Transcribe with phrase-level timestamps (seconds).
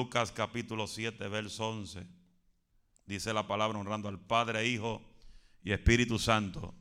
[0.00, 2.06] Lucas capítulo 7, verso 11.
[3.04, 5.02] Dice la palabra honrando al Padre, Hijo
[5.62, 6.74] y Espíritu Santo.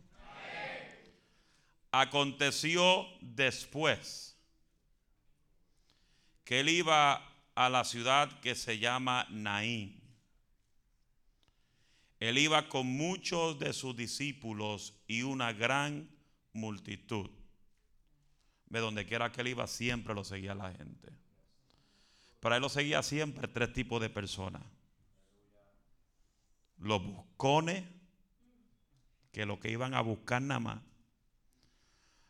[1.92, 4.38] Aconteció después
[6.46, 7.22] que él iba
[7.56, 10.02] a la ciudad que se llama Naín.
[12.22, 16.10] Él iba con muchos de sus discípulos y una gran
[16.54, 17.30] multitud.
[18.68, 21.20] De donde quiera que él iba, siempre lo seguía la gente.
[22.40, 24.62] Pero él lo seguía siempre tres tipos de personas.
[26.78, 27.84] Los buscones,
[29.32, 30.82] que lo que iban a buscar nada más.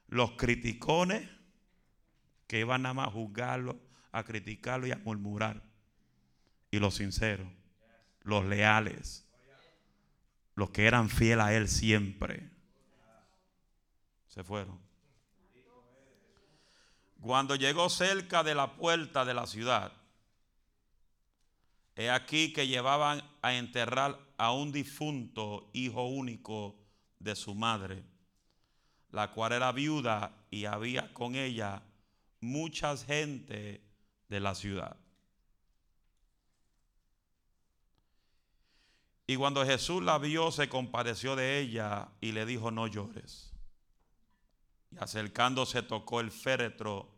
[0.07, 1.29] Los criticones,
[2.48, 3.79] que iban nada más a juzgarlo,
[4.11, 5.61] a criticarlo y a murmurar.
[6.71, 7.48] Y los sinceros,
[8.21, 9.27] los leales,
[10.55, 12.49] los que eran fieles a él siempre,
[14.27, 14.79] se fueron.
[17.21, 19.98] Cuando llegó cerca de la puerta de la ciudad,
[21.99, 26.77] He aquí que llevaban a enterrar a un difunto hijo único
[27.20, 28.05] de su madre,
[29.12, 31.84] la cual era viuda y había con ella
[32.40, 33.84] mucha gente
[34.29, 34.96] de la ciudad.
[39.27, 43.51] Y cuando Jesús la vio, se compadeció de ella y le dijo, no llores.
[44.90, 47.13] Y acercándose tocó el féretro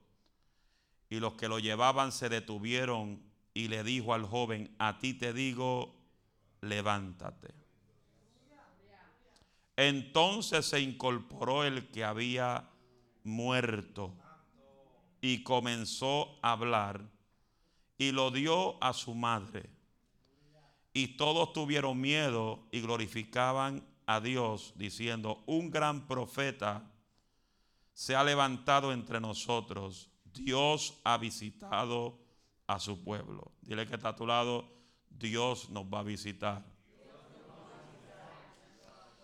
[1.08, 5.34] y los que lo llevaban se detuvieron y le dijo al joven, a ti te
[5.34, 5.96] digo,
[6.62, 7.54] levántate.
[9.76, 12.70] Entonces se incorporó el que había
[13.24, 14.14] muerto
[15.22, 17.02] y comenzó a hablar
[17.98, 19.70] y lo dio a su madre.
[20.94, 26.92] Y todos tuvieron miedo y glorificaban a Dios diciendo, un gran profeta
[27.94, 30.10] se ha levantado entre nosotros.
[30.34, 32.20] Dios ha visitado
[32.74, 33.52] a su pueblo.
[33.62, 34.66] Dile que está a tu lado,
[35.10, 36.64] Dios nos va a visitar.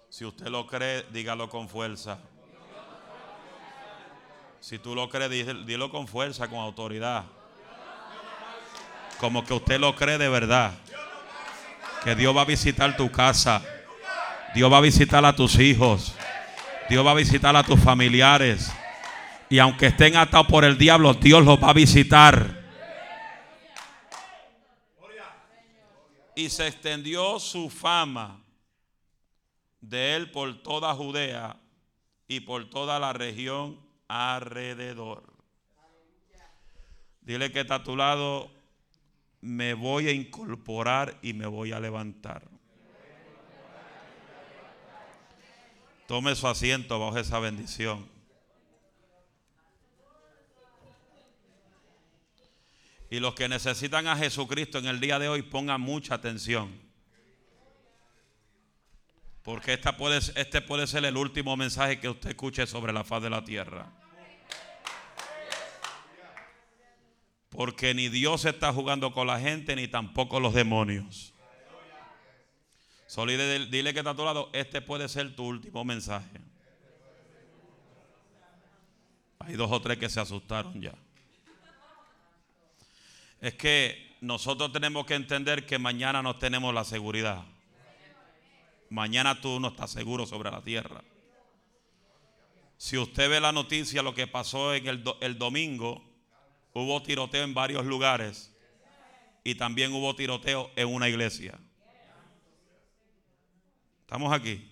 [0.09, 2.20] Si usted lo cree, dígalo con fuerza.
[4.59, 7.25] Si tú lo crees, dilo con fuerza, con autoridad.
[9.19, 10.74] Como que usted lo cree de verdad.
[12.03, 13.62] Que Dios va a visitar tu casa.
[14.53, 16.16] Dios va a visitar a tus hijos.
[16.90, 18.72] Dios va a visitar a tus familiares.
[19.50, 22.56] Y aunque estén atados por el diablo, Dios los va a visitar.
[26.38, 28.40] Y se extendió su fama
[29.81, 31.59] de él por toda Judea
[32.28, 35.24] y por toda la región alrededor.
[37.22, 38.52] Dile que está a tu lado,
[39.42, 42.44] me voy a incorporar y me voy a levantar.
[46.08, 48.16] Tome su asiento bajo esa bendición.
[53.09, 56.78] Y los que necesitan a Jesucristo en el día de hoy pongan mucha atención.
[59.44, 63.23] Porque esta puede, este puede ser el último mensaje que usted escuche sobre la faz
[63.23, 63.90] de la tierra.
[67.50, 71.34] Porque ni Dios está jugando con la gente, ni tampoco los demonios.
[73.06, 76.41] Solo dile que está a tu lado, este puede ser tu último mensaje.
[79.40, 80.94] Hay dos o tres que se asustaron ya
[83.42, 87.44] es que nosotros tenemos que entender que mañana no tenemos la seguridad.
[88.90, 91.03] Mañana tú no estás seguro sobre la tierra.
[92.78, 96.03] Si usted ve la noticia, lo que pasó en el, el domingo,
[96.74, 98.53] hubo tiroteo en varios lugares
[99.44, 101.59] y también hubo tiroteo en una iglesia.
[104.02, 104.72] ¿Estamos aquí?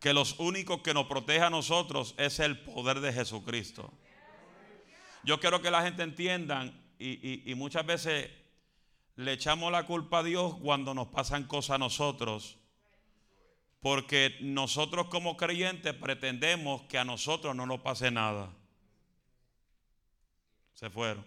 [0.00, 3.92] Que los únicos que nos protege a nosotros es el poder de Jesucristo.
[5.24, 8.30] Yo quiero que la gente entienda y, muchas veces
[9.16, 12.56] le echamos la culpa a Dios cuando nos pasan cosas a nosotros.
[13.80, 18.50] Porque nosotros como creyentes pretendemos que a nosotros no nos pase nada.
[20.74, 21.24] Se fueron.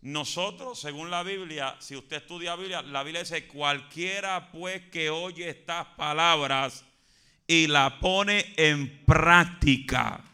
[0.00, 5.10] Nosotros, según la Biblia, si usted estudia la Biblia, la Biblia dice, cualquiera pues que
[5.10, 6.84] oye estas palabras
[7.46, 10.24] y la pone en práctica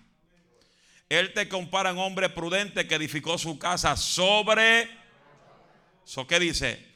[1.09, 4.91] él te compara a un hombre prudente que edificó su casa sobre...
[6.05, 6.87] ¿So qué dice?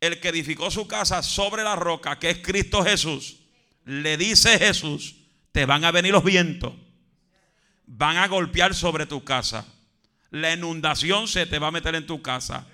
[0.00, 3.38] El que edificó su casa sobre la roca, que es Cristo Jesús,
[3.84, 5.16] le dice Jesús,
[5.52, 6.72] te van a venir los vientos,
[7.86, 9.66] van a golpear sobre tu casa,
[10.30, 12.66] la inundación se te va a meter en tu casa.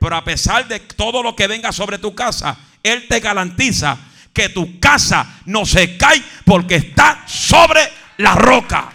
[0.00, 3.98] Pero a pesar de todo lo que venga sobre tu casa, Él te garantiza
[4.32, 7.80] que tu casa no se cae porque está sobre
[8.18, 8.92] la roca.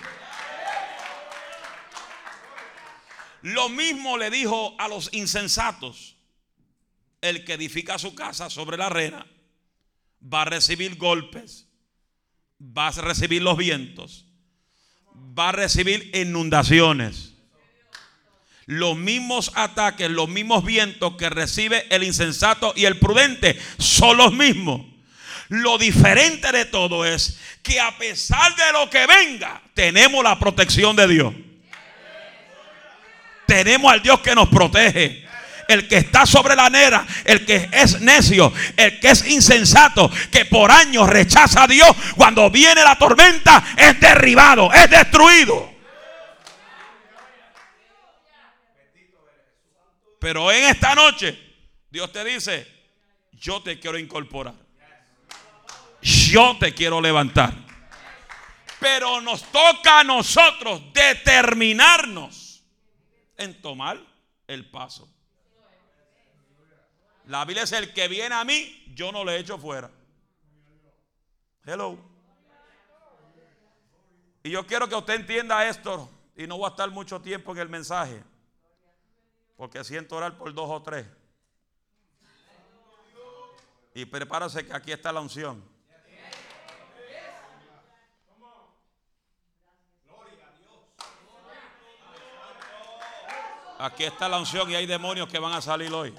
[3.42, 6.16] Lo mismo le dijo a los insensatos.
[7.22, 9.26] El que edifica su casa sobre la arena
[10.22, 11.68] va a recibir golpes,
[12.62, 14.26] va a recibir los vientos,
[15.38, 17.34] va a recibir inundaciones.
[18.66, 24.32] Los mismos ataques, los mismos vientos que recibe el insensato y el prudente son los
[24.32, 24.86] mismos.
[25.50, 30.96] Lo diferente de todo es que a pesar de lo que venga, tenemos la protección
[30.96, 31.34] de Dios.
[33.50, 35.28] Tenemos al Dios que nos protege
[35.68, 40.46] el que está sobre la nera, el que es necio, el que es insensato, que
[40.46, 45.68] por años rechaza a Dios, cuando viene la tormenta es derribado, es destruido.
[50.20, 51.40] Pero en esta noche
[51.90, 52.68] Dios te dice,
[53.34, 54.54] yo te quiero incorporar.
[56.02, 57.54] Yo te quiero levantar.
[58.80, 62.49] Pero nos toca a nosotros determinarnos
[63.40, 64.00] en tomar
[64.48, 65.10] el paso.
[67.26, 69.90] La Biblia es el que viene a mí, yo no le echo fuera.
[71.66, 71.98] Hello.
[74.44, 77.60] Y yo quiero que usted entienda esto y no voy a estar mucho tiempo en
[77.60, 78.24] el mensaje.
[79.56, 81.06] Porque siento orar por dos o tres.
[83.94, 85.64] Y prepárase que aquí está la unción.
[93.80, 96.14] Aquí está la unción y hay demonios que van a salir hoy.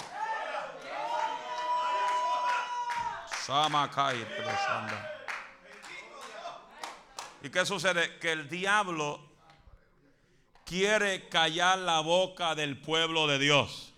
[7.42, 8.18] ¿Y qué sucede?
[8.18, 9.20] Que el diablo
[10.64, 13.92] quiere callar la boca del pueblo de Dios.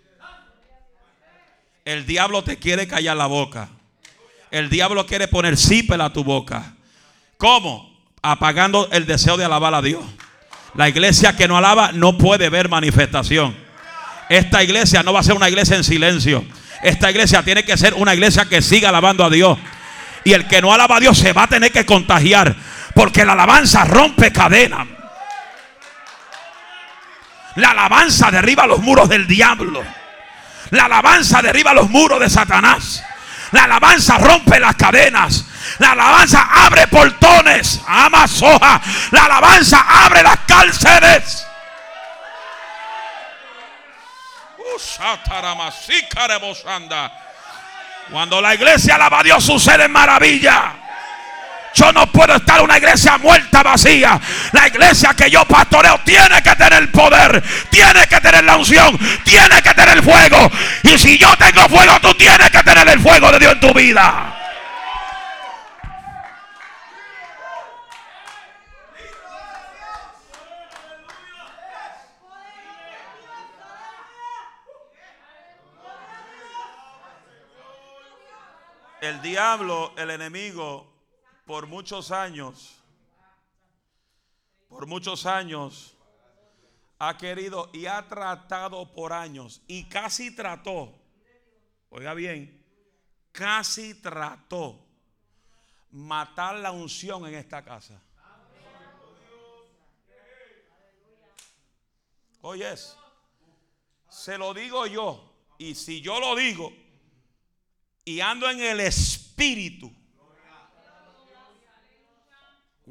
[1.85, 3.69] El diablo te quiere callar la boca.
[4.51, 6.75] El diablo quiere poner sípela a tu boca.
[7.37, 7.97] ¿Cómo?
[8.23, 10.05] Apagando el deseo de alabar a Dios.
[10.75, 13.55] La iglesia que no alaba no puede ver manifestación.
[14.29, 16.45] Esta iglesia no va a ser una iglesia en silencio.
[16.83, 19.59] Esta iglesia tiene que ser una iglesia que siga alabando a Dios.
[20.25, 22.57] Y el que no alaba a Dios se va a tener que contagiar.
[22.95, 24.87] Porque la alabanza rompe cadenas.
[27.57, 29.83] La alabanza derriba los muros del diablo.
[30.71, 33.05] La alabanza derriba los muros de Satanás.
[33.53, 35.45] La alabanza rompe las cadenas.
[35.79, 37.81] La alabanza abre portones.
[37.87, 38.81] Ama soja.
[39.11, 41.47] La alabanza abre las cárceles.
[48.11, 50.82] Cuando la iglesia alaba a Dios sucede maravilla.
[51.75, 54.21] Yo no puedo estar en una iglesia muerta, vacía.
[54.53, 59.63] La iglesia que yo pastoreo tiene que tener poder, tiene que tener la unción, tiene
[59.63, 60.51] que tener fuego.
[60.83, 63.73] Y si yo tengo fuego, tú tienes que tener el fuego de Dios en tu
[63.73, 64.39] vida.
[79.01, 80.92] El diablo, el enemigo,
[81.45, 82.77] por muchos años,
[84.69, 85.97] por muchos años,
[86.99, 90.95] ha querido y ha tratado por años y casi trató,
[91.91, 92.65] oiga bien,
[93.33, 94.87] casi trató
[95.91, 98.01] matar la unción en esta casa.
[102.41, 102.97] Oyes,
[104.09, 106.73] se lo digo yo, y si yo lo digo,
[108.05, 109.93] y ando en el espíritu.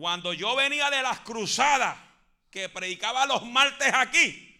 [0.01, 1.95] Cuando yo venía de las cruzadas
[2.49, 4.59] que predicaba los martes aquí,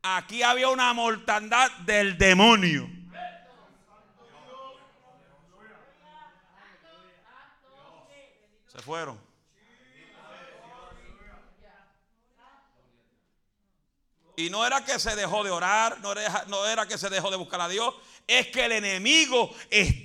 [0.00, 2.88] aquí había una mortandad del demonio.
[8.68, 9.20] Se fueron.
[14.36, 17.60] Y no era que se dejó de orar, no era, que se dejó de buscar
[17.60, 17.94] a Dios,
[18.26, 19.54] es que el enemigo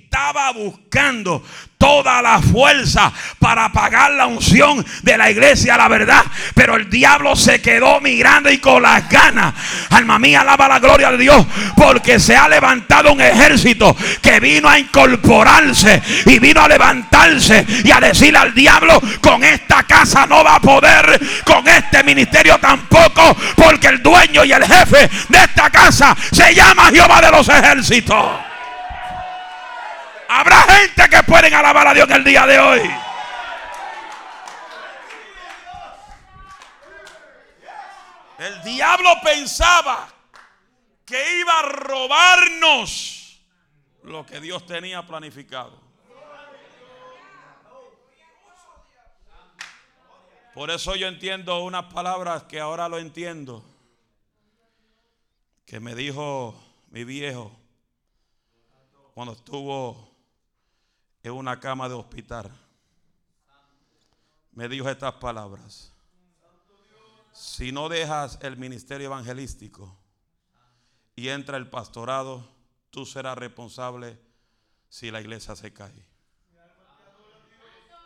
[0.06, 1.42] estaba buscando
[1.78, 6.22] toda la fuerza para apagar la unción de la iglesia, la verdad.
[6.54, 9.52] Pero el diablo se quedó mirando y con las ganas.
[9.90, 11.44] Alma mía, alaba la gloria de Dios.
[11.74, 17.90] Porque se ha levantado un ejército que vino a incorporarse y vino a levantarse y
[17.90, 23.36] a decirle al diablo, con esta casa no va a poder, con este ministerio tampoco,
[23.56, 28.55] porque el dueño y el jefe de esta casa se llama Jehová de los ejércitos.
[30.28, 32.90] Habrá gente que pueden alabar a Dios en el día de hoy.
[38.38, 40.08] El diablo pensaba
[41.04, 43.40] que iba a robarnos
[44.02, 45.80] lo que Dios tenía planificado.
[50.54, 53.64] Por eso yo entiendo unas palabras que ahora lo entiendo.
[55.66, 56.54] que me dijo
[56.90, 57.50] mi viejo
[59.14, 60.05] cuando estuvo
[61.26, 62.50] en una cama de hospital.
[64.52, 65.92] Me dijo estas palabras.
[67.32, 69.94] Si no dejas el ministerio evangelístico
[71.16, 72.48] y entra el pastorado,
[72.90, 74.18] tú serás responsable
[74.88, 76.06] si la iglesia se cae.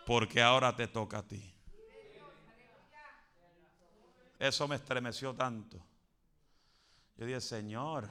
[0.06, 1.54] Porque ahora te toca a ti.
[4.38, 5.78] Eso me estremeció tanto.
[7.18, 8.08] Yo dije, Señor,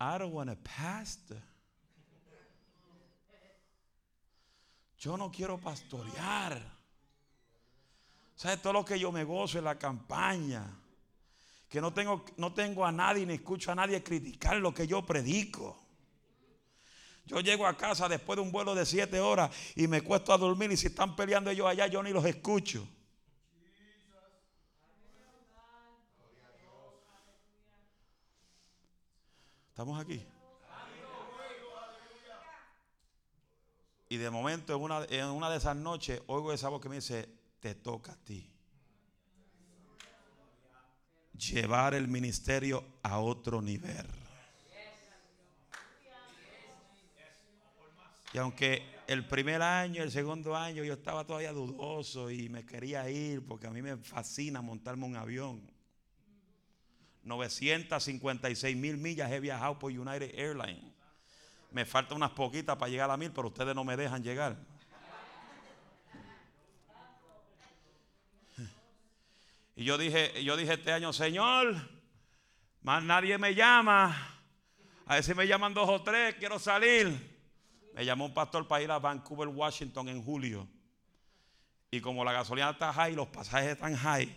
[0.00, 1.42] I don't want a pastor.
[4.98, 6.60] Yo no quiero pastorear.
[8.34, 10.64] ¿Sabes todo lo que yo me gozo en la campaña?
[11.68, 15.04] Que no tengo, no tengo a nadie ni escucho a nadie criticar lo que yo
[15.04, 15.76] predico.
[17.26, 20.38] Yo llego a casa después de un vuelo de siete horas y me cuesto a
[20.38, 22.86] dormir y si están peleando ellos allá yo ni los escucho.
[29.70, 30.24] ¿Estamos aquí?
[34.08, 36.96] Y de momento en una, en una de esas noches oigo esa voz que me
[36.96, 37.28] dice,
[37.60, 38.48] te toca a ti.
[41.34, 44.06] Llevar el ministerio a otro nivel.
[48.32, 53.08] Y aunque el primer año, el segundo año yo estaba todavía dudoso y me quería
[53.08, 55.62] ir porque a mí me fascina montarme un avión.
[57.22, 60.95] 956 mil millas he viajado por United Airlines.
[61.70, 64.56] Me faltan unas poquitas para llegar a mil, pero ustedes no me dejan llegar.
[69.78, 71.76] Y yo dije, yo dije este año, Señor,
[72.80, 74.16] más nadie me llama.
[75.04, 77.36] A ver si me llaman dos o tres, quiero salir.
[77.94, 80.66] Me llamó un pastor para ir a Vancouver, Washington en julio.
[81.90, 84.34] Y como la gasolina está high, los pasajes están high.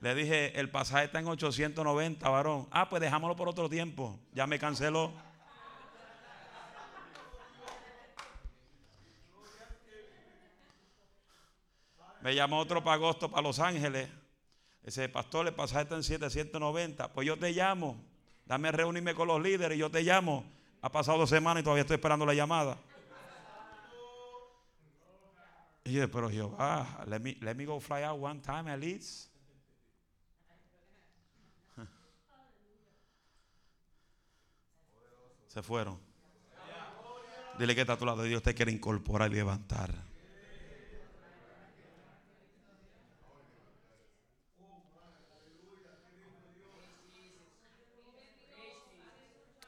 [0.00, 2.68] Le dije, el pasaje está en 890, varón.
[2.70, 4.18] Ah, pues dejámoslo por otro tiempo.
[4.32, 5.14] Ya me canceló.
[12.24, 14.08] Me llamó otro para agosto para Los Ángeles.
[14.82, 17.12] Ese pastor, el pasaje está en 790.
[17.12, 18.02] Pues yo te llamo.
[18.46, 20.42] Dame a reunirme con los líderes yo te llamo.
[20.80, 22.78] Ha pasado dos semanas y todavía estoy esperando la llamada.
[25.84, 27.20] Y yo, pero Jehová, let
[27.54, 29.28] me go fly out one time at least.
[35.48, 36.00] Se fueron.
[37.58, 38.22] Dile que está a tu lado.
[38.22, 40.13] Dios te quiere incorporar y levantar.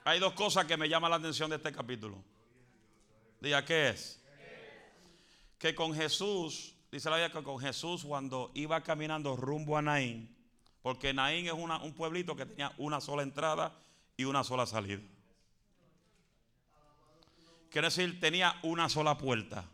[0.07, 2.23] Hay dos cosas que me llaman la atención de este capítulo.
[3.41, 4.23] Diga, ¿qué es?
[5.59, 10.33] Que con Jesús, dice la Biblia que con Jesús cuando iba caminando rumbo a Naín,
[10.81, 13.77] porque Naín es un pueblito que tenía una sola entrada
[14.17, 15.03] y una sola salida.
[17.69, 19.65] Quiere decir, tenía una sola puerta.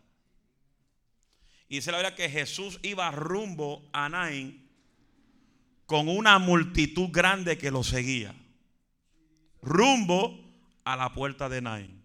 [1.69, 4.67] Y dice la verdad que Jesús iba rumbo a Naín
[5.85, 8.35] con una multitud grande que lo seguía.
[9.63, 10.39] Rumbo
[10.85, 12.03] a la puerta de Naín.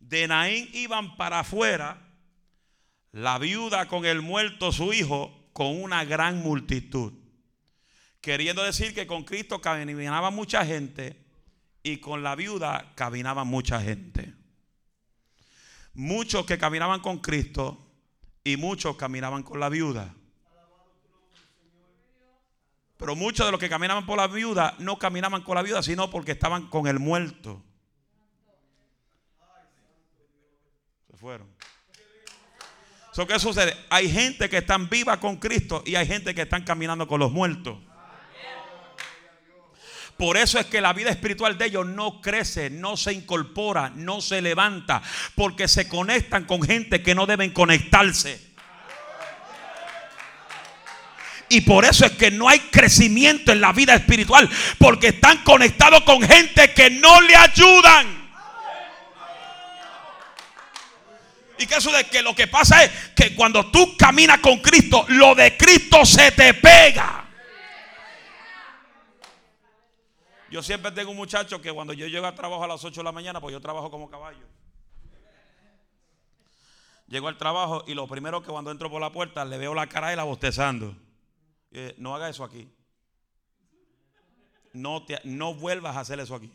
[0.00, 1.98] De Naín iban para afuera
[3.12, 7.12] la viuda con el muerto su hijo con una gran multitud.
[8.20, 11.16] Queriendo decir que con Cristo caminaba mucha gente
[11.82, 14.34] y con la viuda caminaba mucha gente
[15.94, 17.78] muchos que caminaban con Cristo
[18.42, 20.14] y muchos caminaban con la viuda.
[23.04, 26.08] Pero muchos de los que caminaban por la viuda no caminaban con la viuda, sino
[26.08, 27.62] porque estaban con el muerto.
[31.10, 31.46] Se fueron.
[33.28, 33.76] ¿Qué sucede?
[33.90, 37.30] Hay gente que están viva con Cristo y hay gente que están caminando con los
[37.30, 37.76] muertos.
[40.16, 44.22] Por eso es que la vida espiritual de ellos no crece, no se incorpora, no
[44.22, 45.02] se levanta,
[45.34, 48.53] porque se conectan con gente que no deben conectarse.
[51.48, 54.48] Y por eso es que no hay crecimiento en la vida espiritual,
[54.78, 58.24] porque están conectados con gente que no le ayudan.
[61.58, 65.34] ¿Y qué de Que lo que pasa es que cuando tú caminas con Cristo, lo
[65.34, 67.24] de Cristo se te pega.
[70.50, 73.04] Yo siempre tengo un muchacho que cuando yo llego a trabajo a las 8 de
[73.04, 74.46] la mañana, pues yo trabajo como caballo.
[77.08, 79.86] Llego al trabajo y lo primero que cuando entro por la puerta le veo la
[79.86, 80.96] cara y la bostezando.
[81.96, 82.70] No haga eso aquí.
[84.72, 86.52] No, te, no vuelvas a hacer eso aquí.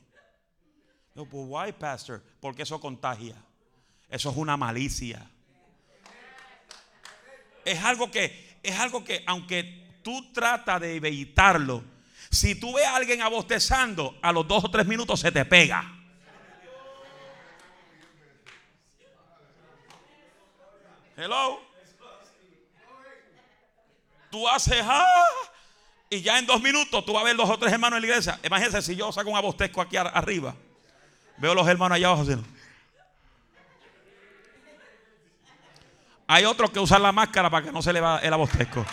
[1.16, 2.24] No, pues why, pastor?
[2.40, 3.36] Porque eso contagia.
[4.10, 5.30] Eso es una malicia.
[7.66, 11.84] Es algo que, es algo que aunque tú tratas de evitarlo,
[12.32, 15.84] Si tú ves a alguien abostezando, a los dos o tres minutos se te pega.
[21.18, 21.69] Hello.
[24.30, 25.26] Tú haces ah,
[26.10, 28.08] y ya en dos minutos tú vas a ver dos o tres hermanos en la
[28.08, 28.40] iglesia.
[28.44, 30.56] Imagínense si yo saco un abostezco aquí arriba.
[31.38, 32.26] Veo los hermanos allá abajo.
[36.28, 38.86] Hay otros que usan la máscara para que no se le va el abostezco.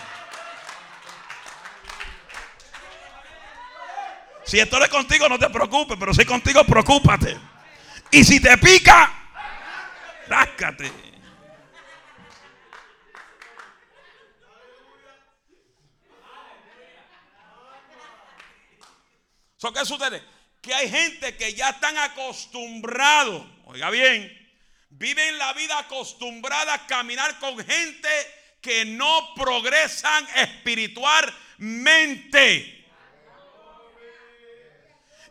[4.44, 7.36] Si esto es contigo, no te preocupes, pero si es contigo, preocúpate.
[8.12, 9.12] Y si te pica,
[10.28, 11.15] ráscate.
[19.58, 20.22] ¿Qué sucede?
[20.60, 24.32] Que hay gente que ya están acostumbrados, oiga bien,
[24.90, 28.08] viven la vida acostumbrada a caminar con gente
[28.60, 32.74] que no progresan espiritualmente.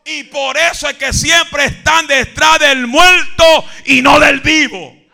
[0.06, 5.05] Y por eso es que siempre están detrás del muerto y no del vivo.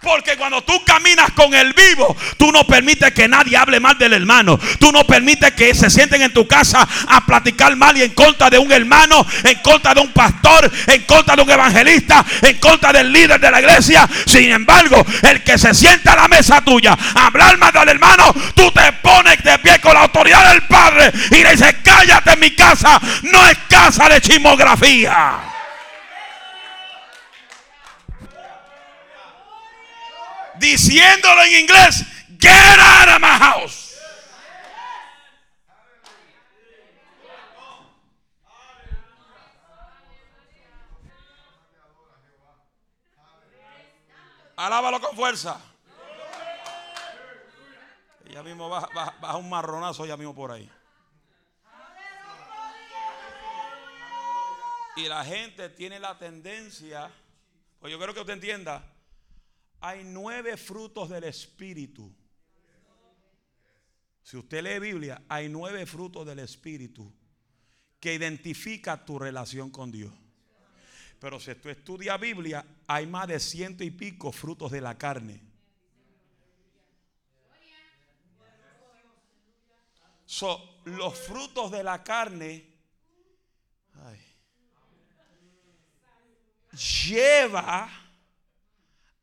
[0.00, 4.14] Porque cuando tú caminas con el vivo, tú no permites que nadie hable mal del
[4.14, 4.58] hermano.
[4.78, 8.48] Tú no permites que se sienten en tu casa a platicar mal y en contra
[8.48, 12.94] de un hermano, en contra de un pastor, en contra de un evangelista, en contra
[12.94, 14.08] del líder de la iglesia.
[14.24, 18.34] Sin embargo, el que se sienta a la mesa tuya a hablar mal del hermano,
[18.54, 22.40] tú te pones de pie con la autoridad del Padre y le dices, cállate en
[22.40, 25.59] mi casa, no es casa de chismografía.
[30.60, 32.04] Diciéndolo en inglés,
[32.38, 33.90] get out of my house.
[44.56, 45.58] Alábalo con fuerza.
[48.28, 50.70] Ya mismo baja, un marronazo ya mismo por ahí.
[54.96, 57.10] Y la gente tiene la tendencia,
[57.80, 58.84] pues yo quiero que usted entienda,
[59.80, 62.12] hay nueve frutos del Espíritu.
[64.22, 67.12] Si usted lee Biblia, hay nueve frutos del Espíritu
[67.98, 70.12] que identifica tu relación con Dios.
[71.18, 75.40] Pero si tú estudias Biblia, hay más de ciento y pico frutos de la carne.
[80.24, 82.70] So, los frutos de la carne
[86.72, 88.09] lleva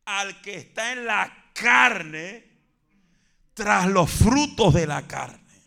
[0.08, 2.46] al que está en la carne
[3.54, 5.62] tras los frutos de la carne.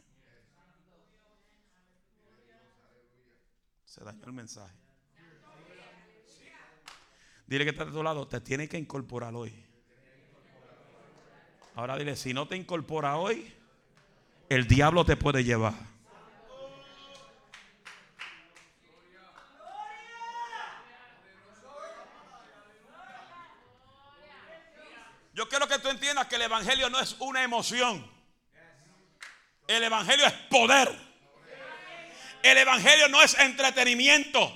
[3.85, 4.74] Se dañó el mensaje.
[7.46, 9.53] Dile que está de tu lado, te tiene que incorporar hoy.
[11.74, 13.53] Ahora dile, si no te incorpora hoy,
[14.48, 15.74] el diablo te puede llevar.
[25.40, 28.03] Yo quiero que tú entiendas que el Evangelio no es una emoción.
[29.68, 30.90] El Evangelio es poder.
[32.42, 34.50] El Evangelio no es entretenimiento.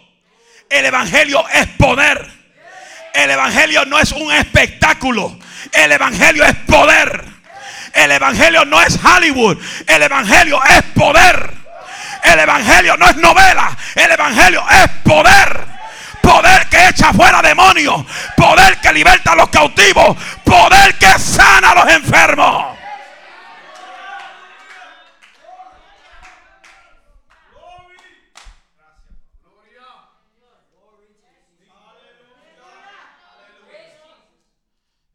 [0.70, 2.27] El Evangelio es poder.
[3.12, 5.38] El Evangelio no es un espectáculo.
[5.75, 7.23] El Evangelio es poder.
[7.92, 9.59] El Evangelio no es Hollywood.
[9.87, 11.51] El Evangelio es poder.
[12.23, 13.77] El Evangelio no es novela.
[13.94, 15.66] El Evangelio es poder.
[16.25, 18.03] Poder que echa fuera demonios.
[18.35, 20.17] Poder que liberta a los cautivos.
[20.43, 22.79] Poder que sana a los enfermos.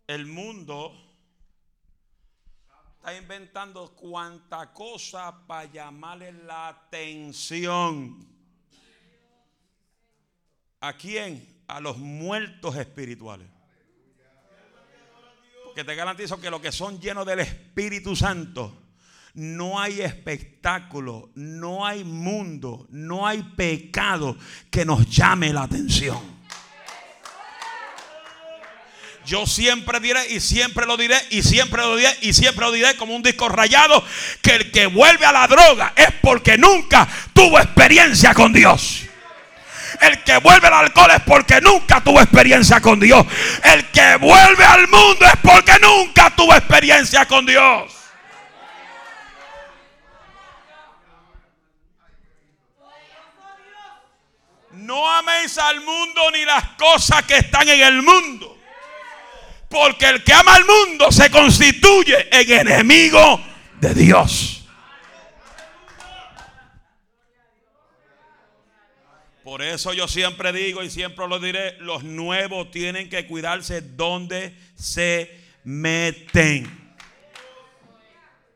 [0.05, 0.91] El mundo
[2.97, 8.38] está inventando cuanta cosa para llamarle la atención.
[10.81, 11.45] ¿A quién?
[11.67, 13.47] A los muertos espirituales.
[15.65, 18.75] Porque te garantizo que los que son llenos del Espíritu Santo,
[19.33, 24.37] no hay espectáculo, no hay mundo, no hay pecado
[24.71, 26.39] que nos llame la atención.
[29.25, 32.95] Yo siempre diré y siempre lo diré y siempre lo diré y siempre lo diré
[32.95, 34.03] como un disco rayado
[34.41, 39.08] que el que vuelve a la droga es porque nunca tuvo experiencia con Dios.
[40.01, 43.25] El que vuelve al alcohol es porque nunca tuvo experiencia con Dios.
[43.63, 47.93] El que vuelve al mundo es porque nunca tuvo experiencia con Dios.
[54.71, 58.57] No améis al mundo ni las cosas que están en el mundo.
[59.69, 63.39] Porque el que ama al mundo se constituye en enemigo
[63.79, 64.58] de Dios.
[69.49, 74.55] Por eso yo siempre digo y siempre lo diré, los nuevos tienen que cuidarse donde
[74.75, 76.95] se meten.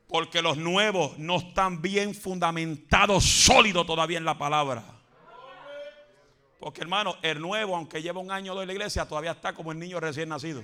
[0.07, 4.83] Porque los nuevos no están bien fundamentados, sólidos todavía en la palabra.
[6.59, 9.79] Porque hermano, el nuevo, aunque lleva un año de la iglesia, todavía está como el
[9.79, 10.63] niño recién nacido.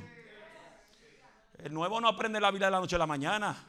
[1.58, 3.66] El nuevo no aprende la vida de la noche a la mañana.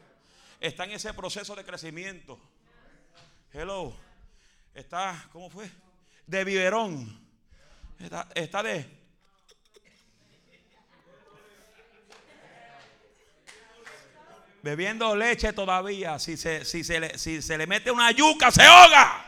[0.61, 2.39] Está en ese proceso de crecimiento.
[3.51, 3.97] Hello.
[4.75, 5.71] Está, ¿cómo fue?
[6.31, 7.21] De biberón.
[8.37, 8.89] Está, de...
[14.63, 16.21] Bebiendo leche todavía.
[16.21, 19.25] Si se, si, se le, si se le mete una yuca, se ahoga.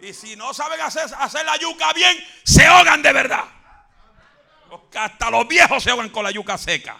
[0.00, 3.44] Y si no saben hacer, hacer la yuca bien, se ahogan de verdad.
[4.94, 6.98] Hasta los viejos se ahogan con la yuca seca.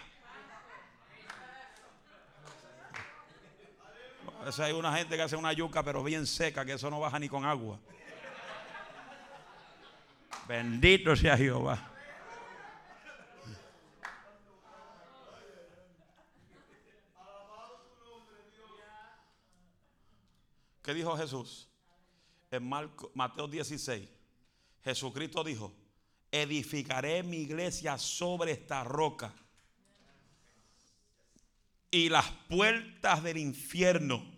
[4.47, 7.01] A veces hay una gente que hace una yuca, pero bien seca, que eso no
[7.01, 7.77] baja ni con agua.
[10.47, 11.91] Bendito sea Jehová.
[20.81, 21.67] ¿Qué dijo Jesús?
[22.49, 22.69] en
[23.15, 24.07] Mateo 16,
[24.81, 25.75] Jesucristo dijo,
[26.31, 29.35] edificaré mi iglesia sobre esta roca
[31.91, 34.36] y las puertas del infierno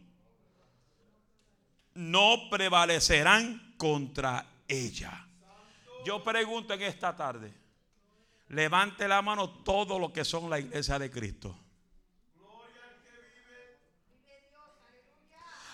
[2.00, 5.28] no prevalecerán contra ella.
[6.06, 7.54] Yo pregunto en esta tarde,
[8.48, 11.60] levante la mano todo lo que son la iglesia de Cristo.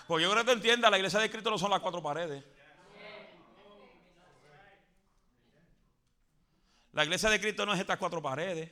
[0.08, 2.42] Pues yo creo que entienda, la iglesia de Cristo no son las cuatro paredes.
[6.92, 8.68] La iglesia de Cristo no es estas cuatro paredes.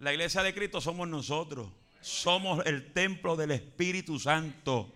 [0.00, 1.70] La iglesia de Cristo somos nosotros.
[2.02, 4.92] Somos el templo del Espíritu Santo.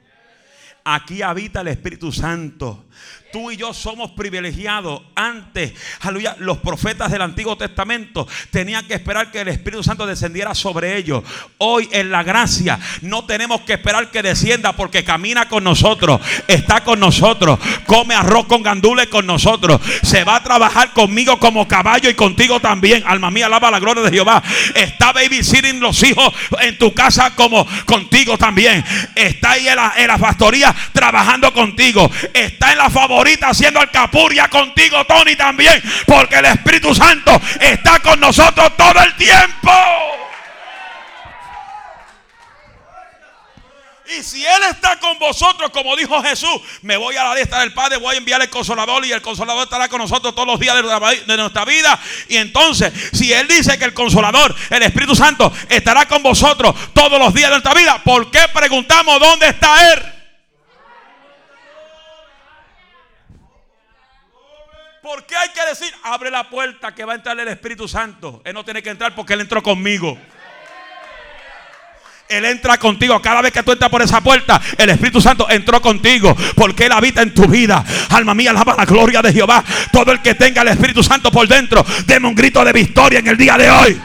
[0.88, 2.85] Aquí habita el Espíritu Santo.
[3.33, 5.03] Tú y yo somos privilegiados.
[5.16, 10.55] Antes, aleluya, los profetas del Antiguo Testamento tenían que esperar que el Espíritu Santo descendiera
[10.55, 11.25] sobre ellos.
[11.59, 16.85] Hoy en la gracia no tenemos que esperar que descienda porque camina con nosotros, está
[16.85, 22.09] con nosotros, come arroz con gandules con nosotros, se va a trabajar conmigo como caballo
[22.09, 23.03] y contigo también.
[23.07, 24.42] Alma mía, alaba la gloria de Jehová.
[24.75, 28.85] Está babysitting los hijos en tu casa como contigo también.
[29.16, 32.11] Está ahí en la, en la pastoría trabajando contigo.
[32.33, 35.83] Está en la favorita haciendo alcapuria contigo, Tony, también.
[36.07, 39.73] Porque el Espíritu Santo está con nosotros todo el tiempo.
[44.09, 47.73] Y si Él está con vosotros, como dijo Jesús, me voy a la diestra del
[47.73, 50.77] Padre, voy a enviar el consolador y el consolador estará con nosotros todos los días
[50.77, 51.99] de nuestra vida.
[52.29, 57.19] Y entonces, si Él dice que el consolador, el Espíritu Santo, estará con vosotros todos
[57.19, 60.15] los días de nuestra vida, ¿por qué preguntamos dónde está Él?
[65.07, 68.42] ¿Por qué hay que decir, abre la puerta que va a entrar el Espíritu Santo?
[68.45, 70.19] Él no tiene que entrar porque Él entró conmigo.
[72.29, 73.23] Él entra contigo.
[73.23, 76.37] Cada vez que tú entras por esa puerta, el Espíritu Santo entró contigo.
[76.57, 77.85] Porque Él habita en tu vida.
[78.11, 79.62] Alma mía, alaba la gloria de Jehová.
[79.92, 83.29] Todo el que tenga el Espíritu Santo por dentro, deme un grito de victoria en
[83.29, 84.03] el día de hoy.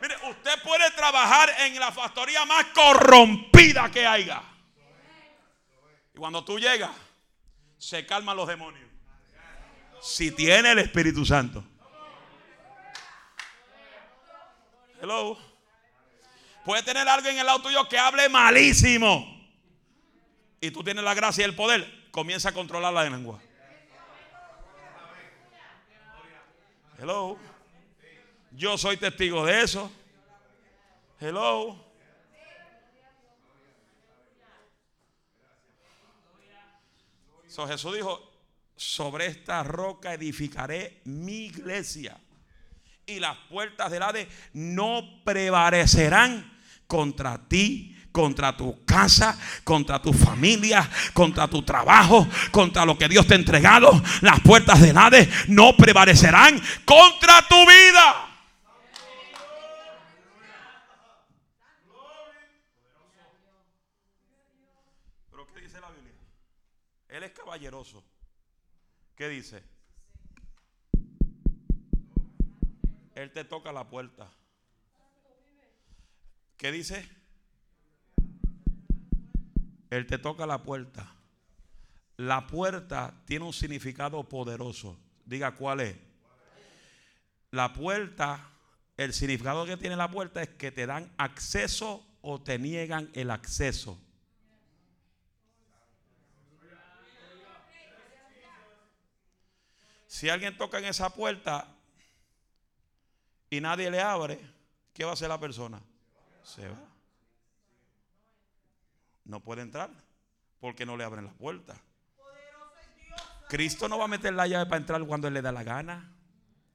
[0.00, 4.40] Mire, usted puede trabajar en la factoría más corrompida que haya.
[6.16, 6.92] Y cuando tú llegas,
[7.76, 8.88] se calman los demonios.
[10.00, 11.62] Si tiene el Espíritu Santo.
[14.98, 15.36] Hello.
[16.64, 19.46] Puede tener alguien en el lado tuyo que hable malísimo.
[20.58, 22.08] Y tú tienes la gracia y el poder.
[22.10, 23.38] Comienza a controlar la lengua.
[26.98, 27.36] Hello.
[28.52, 29.92] Yo soy testigo de eso.
[31.20, 31.85] Hello.
[37.64, 38.20] Jesús dijo,
[38.76, 42.18] sobre esta roca edificaré mi iglesia.
[43.06, 50.88] Y las puertas del Hades no prevalecerán contra ti, contra tu casa, contra tu familia,
[51.14, 53.90] contra tu trabajo, contra lo que Dios te ha entregado.
[54.22, 58.26] Las puertas del Hades no prevalecerán contra tu vida.
[67.16, 67.32] Él es
[69.14, 69.62] ¿Qué dice?
[73.14, 74.30] Él te toca la puerta.
[76.56, 77.08] ¿Qué dice?
[79.90, 81.14] Él te toca la puerta.
[82.16, 84.98] La puerta tiene un significado poderoso.
[85.24, 85.96] Diga cuál es.
[87.52, 88.52] La puerta
[88.96, 93.30] El significado que tiene la puerta es que te dan acceso o te niegan el
[93.30, 94.00] acceso.
[100.16, 101.68] Si alguien toca en esa puerta
[103.50, 104.40] y nadie le abre,
[104.94, 105.78] ¿qué va a hacer la persona?
[106.42, 106.78] Se va.
[109.26, 109.90] No puede entrar
[110.58, 111.78] porque no le abren la puerta.
[113.50, 116.10] Cristo no va a meter la llave para entrar cuando él le da la gana.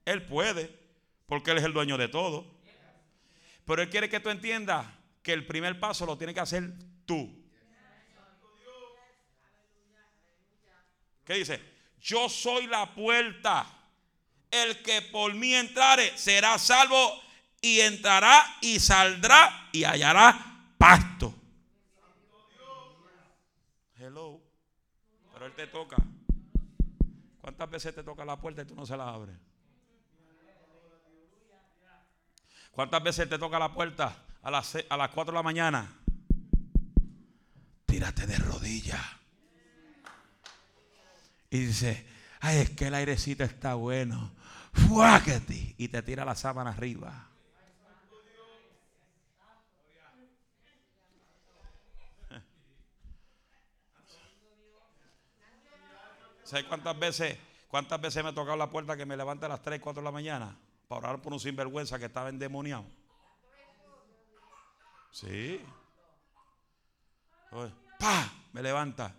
[0.06, 0.80] Él puede,
[1.25, 2.45] porque él es el dueño de todo.
[3.65, 4.86] Pero él quiere que tú entiendas
[5.23, 6.71] que el primer paso lo tiene que hacer
[7.08, 7.43] tú.
[11.25, 11.70] ¿Qué dice?
[12.01, 13.65] Yo soy la puerta.
[14.49, 17.21] El que por mí entrare será salvo
[17.61, 21.33] y entrará y saldrá y hallará pasto.
[23.97, 24.41] Hello.
[25.31, 25.97] Pero él te toca.
[27.39, 29.35] ¿Cuántas veces te toca la puerta y tú no se la abres?
[32.71, 35.99] ¿Cuántas veces te toca la puerta a las, a las 4 de la mañana?
[37.85, 39.20] Tírate de rodillas.
[41.51, 42.07] Y dice,
[42.39, 44.31] ay, es que el airecito está bueno.
[44.71, 45.75] Fuáquete.
[45.77, 47.27] Y te tira la sábana arriba.
[56.45, 57.37] ¿Sabes cuántas veces,
[57.67, 60.05] cuántas veces me ha tocado la puerta que me levanta a las 3, 4 de
[60.05, 62.85] la mañana para orar por un sinvergüenza que estaba endemoniado?
[65.11, 65.61] Sí.
[67.99, 68.31] ¡Pa!
[68.53, 69.13] Me levanta.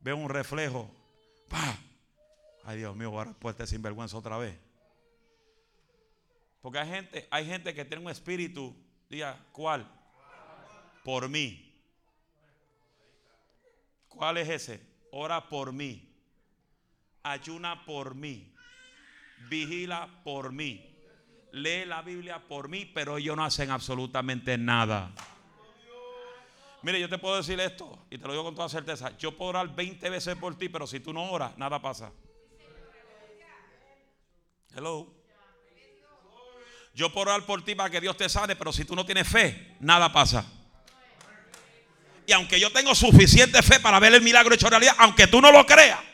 [0.00, 0.97] Veo un reflejo
[2.64, 4.58] Ay, Dios mío, ahora puesta sinvergüenza otra vez.
[6.60, 8.76] Porque hay gente, hay gente que tiene un espíritu,
[9.08, 9.90] diga, ¿cuál?
[11.04, 11.64] Por mí.
[14.08, 14.82] ¿Cuál es ese?
[15.12, 16.12] Ora por mí.
[17.22, 18.52] Ayuna por mí.
[19.48, 20.84] Vigila por mí.
[21.52, 25.12] Lee la Biblia por mí, pero ellos no hacen absolutamente nada.
[26.82, 29.16] Mire, yo te puedo decir esto y te lo digo con toda certeza.
[29.18, 32.12] Yo puedo orar 20 veces por ti, pero si tú no oras, nada pasa.
[34.74, 35.12] Hello.
[36.94, 39.28] Yo puedo orar por ti para que Dios te sane, pero si tú no tienes
[39.28, 40.44] fe, nada pasa.
[42.26, 45.50] Y aunque yo tengo suficiente fe para ver el milagro hecho realidad, aunque tú no
[45.50, 46.08] lo creas.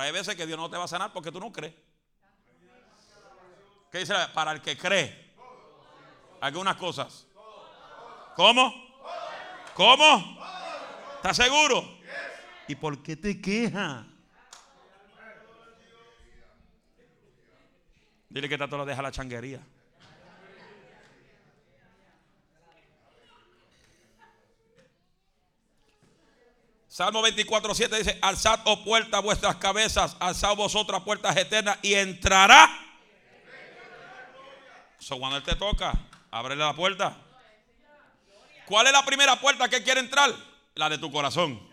[0.00, 1.74] Ahí hay veces que Dios no te va a sanar porque tú no crees.
[3.90, 4.14] ¿Qué dice?
[4.34, 5.34] Para el que cree.
[6.40, 7.25] Algunas cosas.
[8.36, 8.70] ¿Cómo?
[9.72, 10.38] ¿Cómo?
[11.16, 11.98] ¿Estás seguro?
[12.68, 14.04] ¿Y por qué te quejas?
[18.28, 19.60] Dile que tanto lo deja la changuería.
[26.88, 32.68] Salmo 24, 7 dice, alzad oh puertas vuestras cabezas, alzad vosotras puertas eternas y entrará.
[35.00, 35.94] Eso cuando Él te toca,
[36.30, 37.25] ábrele la puerta.
[38.66, 40.34] ¿Cuál es la primera puerta que quiere entrar?
[40.74, 41.66] La de tu corazón.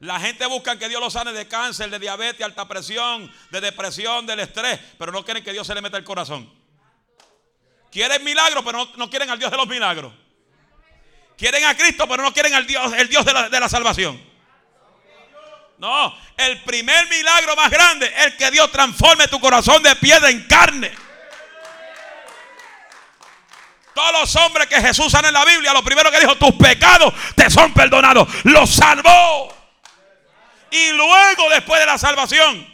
[0.00, 4.26] La gente busca que Dios lo sane de cáncer, de diabetes, alta presión, de depresión,
[4.26, 6.52] del estrés, pero no quieren que Dios se le meta el corazón.
[7.90, 10.12] Quieren milagros, pero no, quieren al Dios de los milagros.
[11.38, 14.20] Quieren a Cristo, pero no quieren al Dios, el Dios de la, de la salvación.
[15.78, 20.46] No, el primer milagro más grande es que Dios transforme tu corazón de piedra en
[20.46, 20.92] carne.
[23.94, 27.14] Todos los hombres que Jesús sana en la Biblia, lo primero que dijo, tus pecados
[27.36, 28.28] te son perdonados.
[28.44, 29.54] Los salvó.
[30.70, 32.66] Y luego, después de la salvación,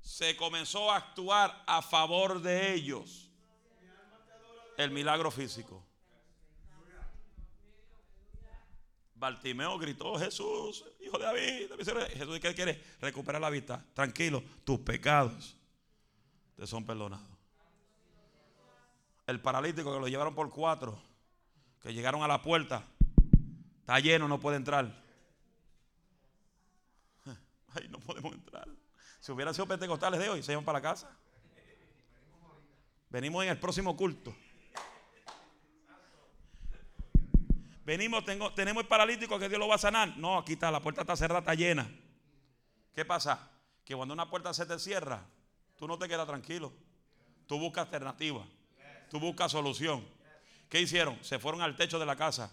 [0.00, 3.30] se comenzó a actuar a favor de ellos.
[4.78, 5.86] El milagro físico.
[9.14, 11.70] Bartimeo gritó, Jesús, hijo de David.
[12.14, 12.82] Jesús, ¿qué quiere?
[13.02, 13.84] Recuperar la vista.
[13.92, 15.54] Tranquilo, tus pecados
[16.56, 17.29] te son perdonados
[19.30, 21.00] el paralítico que lo llevaron por cuatro,
[21.80, 22.84] que llegaron a la puerta,
[23.80, 25.02] está lleno, no puede entrar.
[27.74, 28.68] Ay, no podemos entrar.
[29.20, 31.10] Si hubieran sido pentecostales de hoy, se iban para la casa.
[33.08, 34.34] Venimos en el próximo culto.
[37.84, 40.16] Venimos, tengo, tenemos el paralítico que Dios lo va a sanar.
[40.16, 41.90] No, aquí está, la puerta está cerrada, está llena.
[42.94, 43.50] ¿Qué pasa?
[43.84, 45.24] Que cuando una puerta se te cierra,
[45.76, 46.72] tú no te quedas tranquilo.
[47.46, 48.46] Tú buscas alternativa.
[49.10, 50.06] Tú buscas solución.
[50.68, 51.18] ¿Qué hicieron?
[51.22, 52.52] Se fueron al techo de la casa.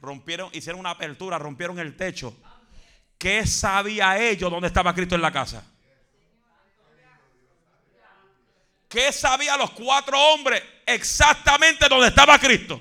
[0.00, 2.36] Rompieron, hicieron una apertura, rompieron el techo.
[3.18, 5.66] ¿Qué sabía ellos dónde estaba Cristo en la casa?
[8.88, 12.80] ¿Qué sabía los cuatro hombres exactamente dónde estaba Cristo?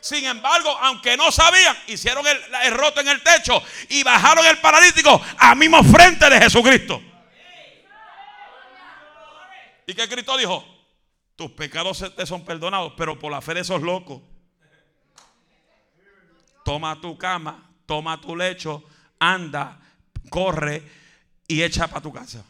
[0.00, 4.58] Sin embargo, aunque no sabían, hicieron el, el, roto en el techo y bajaron el
[4.58, 7.02] paralítico a mismo frente de Jesucristo.
[9.86, 10.73] ¿Y qué Cristo dijo?
[11.36, 14.22] Tus pecados te son perdonados, pero por la fe de esos locos.
[16.64, 18.84] Toma tu cama, toma tu lecho,
[19.18, 19.80] anda,
[20.30, 20.82] corre
[21.46, 22.44] y echa para tu casa.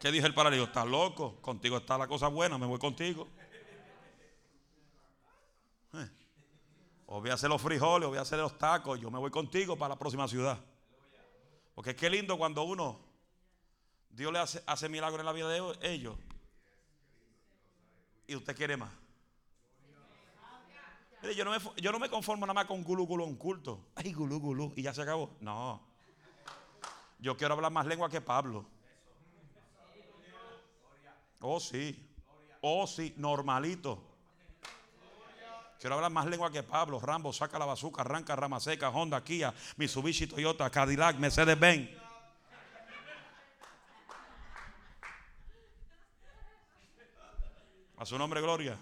[0.00, 0.66] ¿Qué dijo el paralítico?
[0.66, 3.28] Estás loco, contigo está la cosa buena, me voy contigo.
[5.94, 6.10] Eh.
[7.06, 9.30] O voy a hacer los frijoles, o voy a hacer los tacos, yo me voy
[9.30, 10.58] contigo para la próxima ciudad.
[11.74, 13.00] Porque qué lindo cuando uno,
[14.16, 16.16] Dios le hace, hace milagros en la vida de ellos.
[18.26, 18.90] Y usted quiere más.
[21.36, 23.88] yo no, me, yo no me conformo nada más con gulú gulú un culto.
[23.94, 24.72] Ay, gulú gulú.
[24.74, 25.36] Y ya se acabó.
[25.40, 25.82] No.
[27.18, 28.64] Yo quiero hablar más lengua que Pablo.
[31.40, 32.02] Oh, sí.
[32.62, 33.12] Oh, sí.
[33.18, 34.02] Normalito.
[35.78, 36.98] Quiero hablar más lengua que Pablo.
[37.00, 42.05] Rambo, saca la bazuca, arranca rama seca, Honda, Kia, Mitsubishi, Toyota, Cadillac, Mercedes-Benz.
[47.96, 48.76] A su nombre, gloria.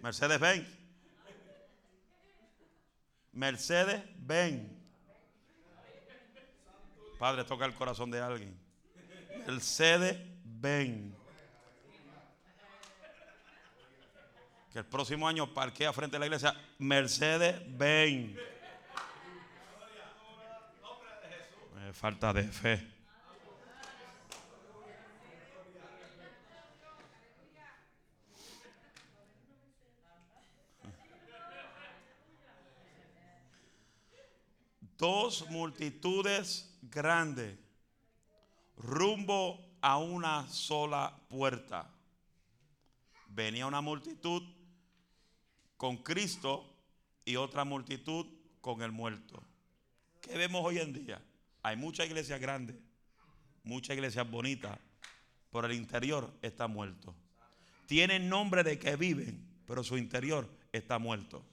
[0.00, 0.66] Mercedes-Benz.
[3.32, 4.72] Mercedes-Benz.
[7.18, 8.58] Padre, toca el corazón de alguien.
[9.46, 11.14] Mercedes-Benz.
[14.72, 18.38] Que el próximo año parquea frente a la iglesia Mercedes-Benz.
[21.92, 22.95] falta de fe.
[34.98, 37.58] Dos multitudes grandes
[38.76, 41.90] rumbo a una sola puerta.
[43.28, 44.42] Venía una multitud
[45.76, 46.72] con Cristo
[47.24, 48.26] y otra multitud
[48.60, 49.42] con el muerto.
[50.20, 51.22] ¿Qué vemos hoy en día?
[51.62, 52.76] Hay muchas iglesias grandes,
[53.62, 54.78] muchas iglesias bonitas,
[55.50, 57.14] por el interior está muerto.
[57.86, 61.44] Tienen nombre de que viven, pero su interior está muerto.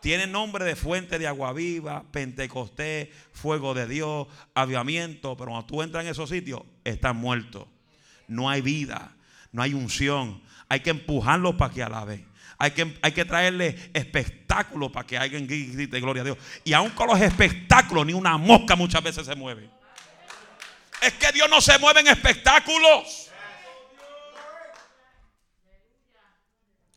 [0.00, 5.82] Tiene nombre de fuente de agua viva, Pentecostés, fuego de Dios, avivamiento, pero cuando tú
[5.82, 7.66] entras en esos sitios, están muertos.
[8.28, 9.16] No hay vida,
[9.52, 10.42] no hay unción.
[10.68, 12.26] Hay que empujarlos para que alaben.
[12.58, 16.38] Hay que, hay que traerle espectáculos para que alguien grite gloria a Dios.
[16.64, 19.68] Y aun con los espectáculos, ni una mosca muchas veces se mueve.
[21.02, 23.30] Es que Dios no se mueve en espectáculos.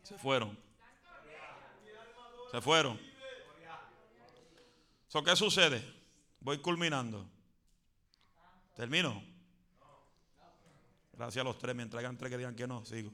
[0.02, 0.58] Se fueron.
[2.50, 2.98] Se fueron.
[5.24, 5.82] ¿Qué sucede?
[6.40, 7.28] Voy culminando.
[8.74, 9.22] ¿Termino?
[11.12, 11.76] Gracias a los tres.
[11.76, 12.84] Me entregan tres que digan que no.
[12.84, 13.12] Sigo.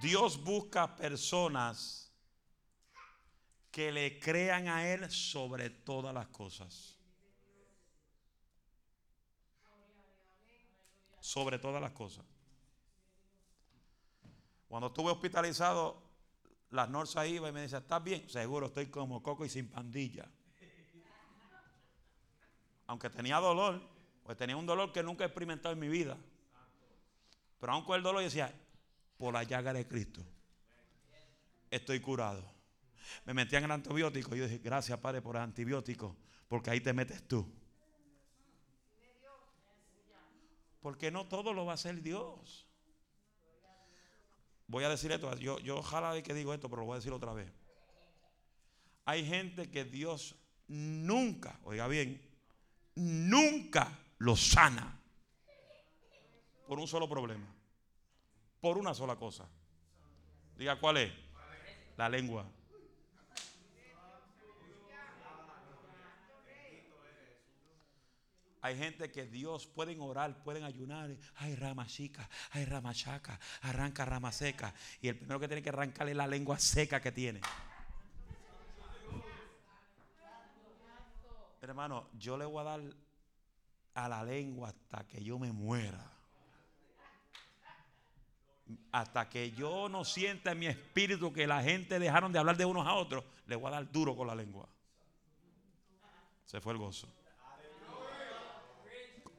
[0.00, 2.03] Dios busca personas
[3.74, 6.96] que le crean a Él sobre todas las cosas.
[11.18, 12.24] Sobre todas las cosas.
[14.68, 16.00] Cuando estuve hospitalizado,
[16.70, 18.30] las Norsa iba y me decía, ¿estás bien?
[18.30, 20.30] Seguro, estoy como coco y sin pandilla.
[22.86, 23.82] Aunque tenía dolor,
[24.22, 26.16] pues tenía un dolor que nunca he experimentado en mi vida.
[27.58, 28.54] Pero aún con el dolor decía,
[29.18, 30.20] por la llaga de Cristo,
[31.72, 32.53] estoy curado
[33.24, 34.34] me metían en antibiótico.
[34.34, 36.16] Y yo dije, gracias Padre por el antibiótico,
[36.48, 37.46] porque ahí te metes tú.
[40.80, 42.66] Porque no todo lo va a hacer Dios.
[44.66, 46.98] Voy a decir esto, yo, yo ojalá de que digo esto, pero lo voy a
[46.98, 47.50] decir otra vez.
[49.04, 50.34] Hay gente que Dios
[50.68, 52.20] nunca, oiga bien,
[52.94, 55.00] nunca lo sana
[56.66, 57.46] por un solo problema,
[58.60, 59.46] por una sola cosa.
[60.56, 61.12] Diga cuál es,
[61.96, 62.46] la lengua.
[68.64, 71.14] Hay gente que Dios pueden orar, pueden ayunar.
[71.36, 74.72] Ay, rama chica, ay, rama chaca, arranca rama seca.
[75.02, 77.42] Y el primero que tiene que arrancarle es la lengua seca que tiene.
[81.60, 82.80] Hermano, yo le voy a dar
[83.92, 86.10] a la lengua hasta que yo me muera.
[88.92, 92.64] Hasta que yo no sienta en mi espíritu que la gente dejaron de hablar de
[92.64, 94.66] unos a otros, le voy a dar duro con la lengua.
[96.46, 97.23] Se fue el gozo.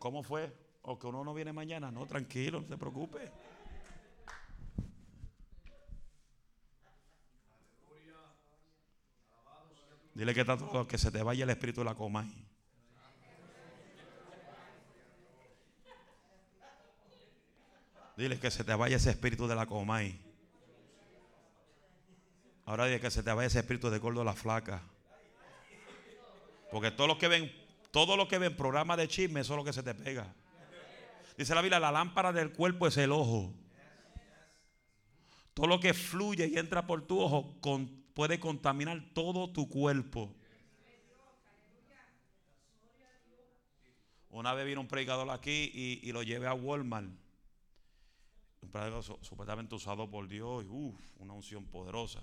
[0.05, 0.53] ¿Cómo fue?
[0.83, 1.89] O que uno no viene mañana.
[1.89, 3.31] No, tranquilo, no se preocupe.
[10.13, 12.23] Dile que, está que se te vaya el espíritu de la coma.
[18.15, 20.21] Dile que se te vaya ese espíritu de la comay.
[22.65, 24.83] Ahora dile que se te vaya ese espíritu de gordo de la flaca.
[26.69, 27.64] Porque todos los que ven,
[27.95, 30.35] todos los que ven programas de chisme, eso es lo que se te pega.
[31.37, 33.53] Dice la Biblia, la lámpara del cuerpo es el ojo.
[35.53, 37.55] Todo lo que fluye y entra por tu ojo
[38.13, 40.35] puede contaminar todo tu cuerpo.
[44.29, 45.71] Una vez vino un predicador aquí
[46.03, 47.07] y, lo llevé a Walmart.
[48.61, 50.65] Un predicador supuestamente usado por Dios.
[50.67, 52.21] Uf, una unción poderosa.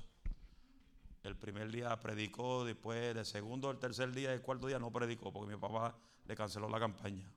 [1.23, 5.33] El primer día predicó, después del segundo, el tercer día, el cuarto día no predicó
[5.33, 7.31] porque mi papá le canceló la campaña.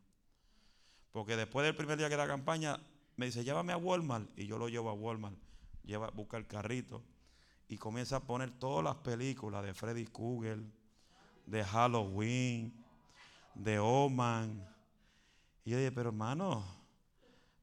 [1.11, 2.79] Porque después del primer día que la campaña,
[3.15, 4.27] me dice, llévame a Walmart.
[4.37, 5.37] Y yo lo llevo a Walmart.
[5.83, 7.03] Lleva, busca el carrito.
[7.67, 10.59] Y comienza a poner todas las películas de Freddy Krueger,
[11.45, 12.73] de Halloween,
[13.53, 14.67] de Oman.
[15.63, 16.65] Y yo dije, pero hermano,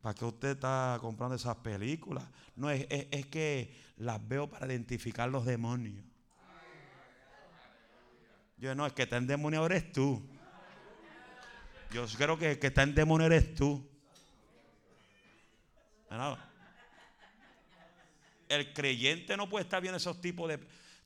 [0.01, 2.25] ¿para qué usted está comprando esas películas?
[2.55, 6.12] No, es, es que las veo para identificar los demonios.
[8.63, 10.25] Yo no, es que está en demonio eres tú.
[11.91, 13.85] Yo creo que el que está en demonio eres tú.
[18.49, 20.61] El creyente no puede estar viendo esos tipos de...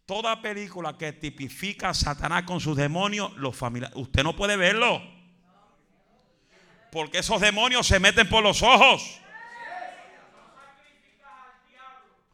[0.05, 5.01] Toda película que tipifica a Satanás con sus demonios, los familiares, usted no puede verlo.
[6.93, 9.19] Porque esos demonios se meten por los ojos.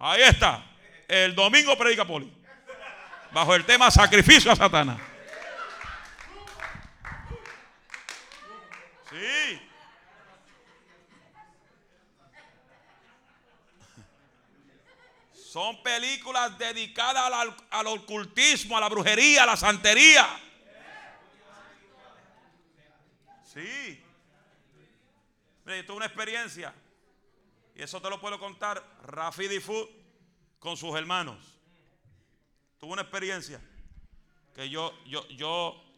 [0.00, 0.66] Ahí está.
[1.06, 2.36] El domingo predica Poli.
[3.32, 5.11] Bajo el tema sacrificio a Satanás.
[9.12, 9.60] Sí.
[15.34, 17.30] Son películas dedicadas
[17.70, 20.26] al, ocultismo, a la brujería, a la santería.
[23.44, 24.02] Sí.
[25.66, 26.74] Yo tuve una experiencia.
[27.74, 29.90] Y eso te lo puedo contar Rafi Difu
[30.58, 31.58] con sus hermanos.
[32.78, 33.60] Tuve una experiencia
[34.54, 35.91] que yo, yo, yo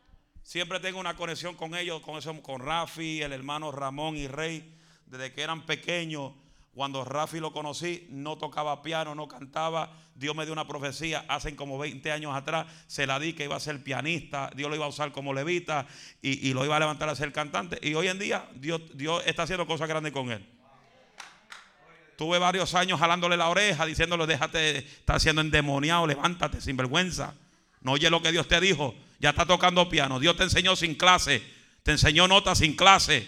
[0.44, 4.76] Siempre tengo una conexión con ellos, con, eso, con Rafi, el hermano Ramón y Rey,
[5.06, 6.32] desde que eran pequeños.
[6.74, 9.90] Cuando Rafi lo conocí, no tocaba piano, no cantaba.
[10.14, 12.66] Dios me dio una profecía hace como 20 años atrás.
[12.86, 14.50] Se la di que iba a ser pianista.
[14.54, 15.86] Dios lo iba a usar como levita
[16.20, 17.78] y, lo iba a levantar a ser cantante.
[17.80, 20.46] Y hoy en día Dios, Dios está haciendo cosas grandes con él.
[22.18, 27.34] Tuve varios años jalándole la oreja, diciéndole, déjate, está siendo endemoniado, levántate sin vergüenza.
[27.84, 30.20] No oye lo que Dios te dijo ya está tocando piano.
[30.20, 31.42] Dios te enseñó sin clase,
[31.82, 33.26] te enseñó notas sin clase.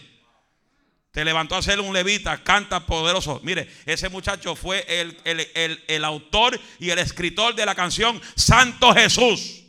[1.10, 3.40] Te levantó a ser un levita, canta poderoso.
[3.42, 9.62] Mire, ese muchacho fue el, autor y el escritor de la canción Santo Jesús.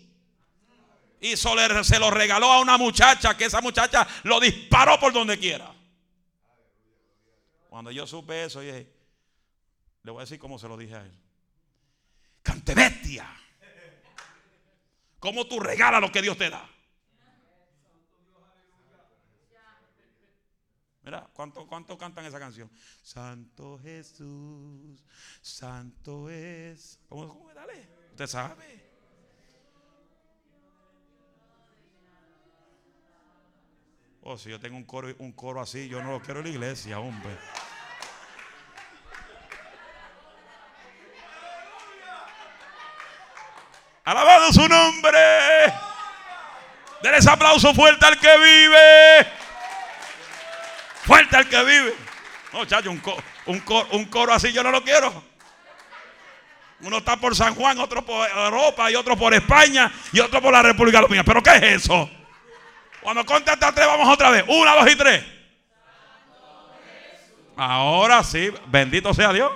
[1.21, 5.73] Y se lo regaló a una muchacha que esa muchacha lo disparó por donde quiera.
[7.69, 8.85] Cuando yo supe eso, le
[10.03, 11.17] voy a decir cómo se lo dije a él.
[12.43, 13.46] Cante bestia.
[15.19, 16.69] ¿Cómo tú regalas lo que Dios te da?
[21.03, 22.69] Mira, ¿cuánto, ¿cuánto cantan esa canción?
[23.01, 25.01] Santo Jesús,
[25.41, 26.99] Santo es.
[27.07, 27.87] ¿Cómo, cómo dale?
[28.11, 28.87] Usted sabe.
[34.21, 36.51] Oh, si yo tengo un coro, un coro así, yo no lo quiero en la
[36.51, 37.37] iglesia, hombre.
[44.03, 45.06] Alabado su nombre.
[47.17, 49.27] Denles aplauso fuerte al que vive.
[51.03, 51.95] Fuerte al que vive.
[52.53, 53.01] No, chacho, un,
[53.91, 55.23] un, coro así yo no lo quiero.
[56.81, 60.53] Uno está por San Juan, otro por Europa y otro por España y otro por
[60.53, 61.23] la República Dominicana.
[61.23, 62.07] ¿Pero qué es eso?
[63.01, 64.43] Cuando conté hasta tres, vamos otra vez.
[64.47, 65.25] Una, dos y tres.
[67.55, 69.51] Ahora sí, bendito sea Dios.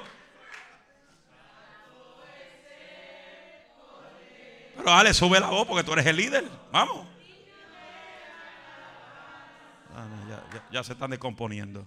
[4.78, 6.43] Pero dale, sube la voz porque tú eres el líder.
[6.72, 7.11] Vamos.
[10.01, 10.07] Ah,
[10.71, 11.85] ya, se están descomponiendo.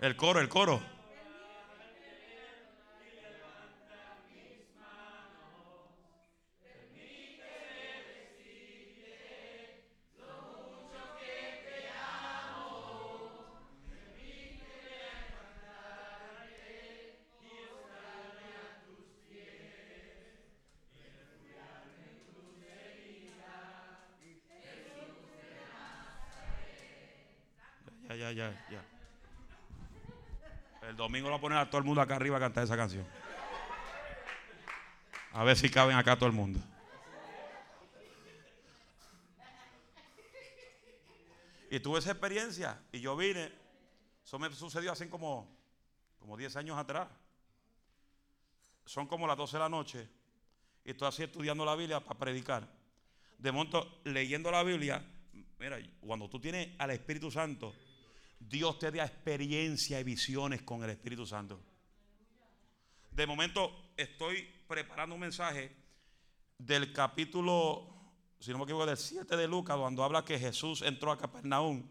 [0.00, 0.95] El coro, el coro.
[31.22, 33.06] Domingo a poner a todo el mundo acá arriba a cantar esa canción.
[35.32, 36.60] A ver si caben acá todo el mundo.
[41.70, 42.80] Y tuve esa experiencia.
[42.92, 43.52] Y yo vine.
[44.24, 45.48] Eso me sucedió hace como,
[46.18, 47.08] como 10 años atrás.
[48.84, 50.08] Son como las 12 de la noche.
[50.84, 52.68] Y estoy así estudiando la Biblia para predicar.
[53.38, 55.04] De momento, leyendo la Biblia,
[55.58, 57.74] mira, cuando tú tienes al Espíritu Santo,
[58.48, 61.60] Dios te da experiencia y visiones con el Espíritu Santo.
[63.10, 65.74] De momento, estoy preparando un mensaje
[66.58, 67.88] del capítulo,
[68.38, 71.88] si no me equivoco, del 7 de Lucas, cuando habla que Jesús entró a Capernaum,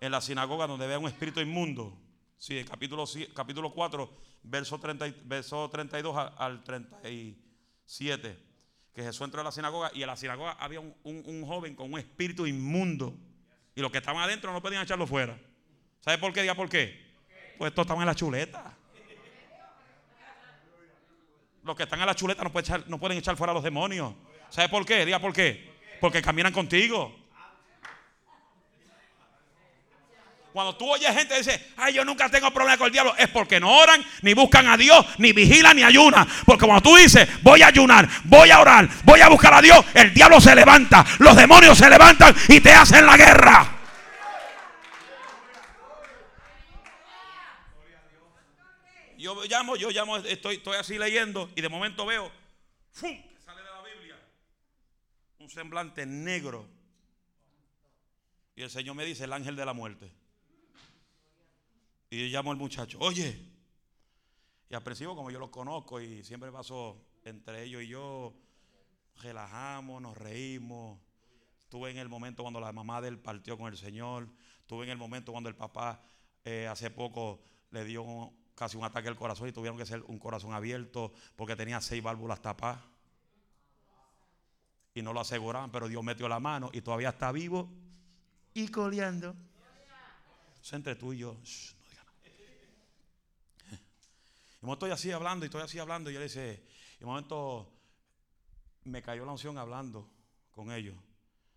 [0.00, 1.98] en la sinagoga donde ve un espíritu inmundo.
[2.36, 3.04] Sí, el capítulo,
[3.34, 4.10] capítulo 4,
[4.42, 8.38] verso, 30, verso 32 al 37.
[8.92, 11.92] Que Jesús entró a la sinagoga y en la sinagoga había un, un joven con
[11.92, 13.18] un espíritu inmundo.
[13.74, 15.38] Y los que estaban adentro no podían echarlo fuera.
[16.04, 16.42] ¿Sabe por qué?
[16.42, 17.02] Diga por qué.
[17.56, 18.62] Pues estos estaban en la chuleta.
[21.62, 23.64] Los que están en la chuleta no pueden echar, no pueden echar fuera a los
[23.64, 24.12] demonios.
[24.50, 25.06] ¿Sabe por qué?
[25.06, 25.72] Diga por qué.
[26.02, 27.16] Porque caminan contigo.
[30.52, 33.28] Cuando tú oyes gente que dice, ay, yo nunca tengo problema con el diablo, es
[33.28, 36.28] porque no oran, ni buscan a Dios, ni vigilan, ni ayunan.
[36.44, 39.84] Porque cuando tú dices, voy a ayunar, voy a orar, voy a buscar a Dios,
[39.94, 43.73] el diablo se levanta, los demonios se levantan y te hacen la guerra.
[49.24, 52.30] Yo llamo, yo llamo, estoy, estoy así leyendo y de momento veo,
[52.92, 53.22] ¡fum!
[53.22, 54.16] Que sale de la Biblia
[55.38, 56.68] un semblante negro.
[58.54, 60.12] Y el Señor me dice, el ángel de la muerte.
[62.10, 63.40] Y yo llamo al muchacho, oye.
[64.68, 68.34] Y al como yo los conozco y siempre paso entre ellos y yo,
[69.22, 71.00] relajamos, nos reímos.
[71.60, 74.28] Estuve en el momento cuando la mamá de él partió con el Señor.
[74.60, 76.04] Estuve en el momento cuando el papá
[76.44, 78.04] eh, hace poco le dio
[78.54, 82.02] casi un ataque al corazón y tuvieron que ser un corazón abierto porque tenía seis
[82.02, 82.80] válvulas tapadas.
[84.94, 87.68] Y no lo aseguraban, pero Dios metió la mano y todavía está vivo
[88.54, 89.34] y coleando.
[90.72, 91.36] entre tú y yo.
[94.62, 96.64] Y estoy así hablando y estoy así hablando y él dice,
[96.98, 97.70] y un momento
[98.84, 100.08] me cayó la unción hablando
[100.52, 100.96] con ellos.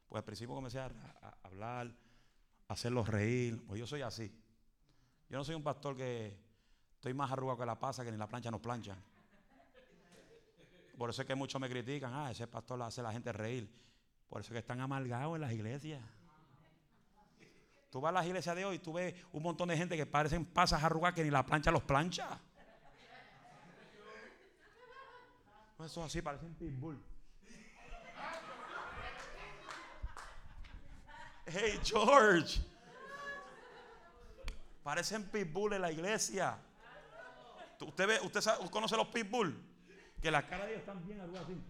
[0.09, 0.91] Pues al principio comencé a,
[1.43, 1.93] hablar,
[2.67, 3.63] a hacerlos reír.
[3.65, 4.29] Pues yo soy así.
[5.29, 6.46] Yo no soy un pastor que
[6.97, 9.01] estoy más arrugado que la pasa, que ni la plancha nos planchan.
[10.97, 13.69] Por eso es que muchos me critican, ah, ese pastor hace la gente reír.
[14.27, 16.01] Por eso es que están amargados en las iglesias.
[17.91, 20.05] Tú vas a las iglesias de hoy y tú ves un montón de gente que
[20.05, 22.39] parecen pasas arrugadas que ni la plancha los plancha.
[25.85, 26.99] Eso así, parecen pitbull.
[31.45, 32.59] Hey George.
[34.83, 36.57] Parecen pitbull en la iglesia.
[37.81, 39.55] ¿Usted, ve, usted conoce los pitbull?
[40.21, 41.61] Que las caras de ellos están bien arrugadas así.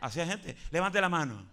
[0.00, 0.56] Así hay gente.
[0.70, 1.46] Levante la mano.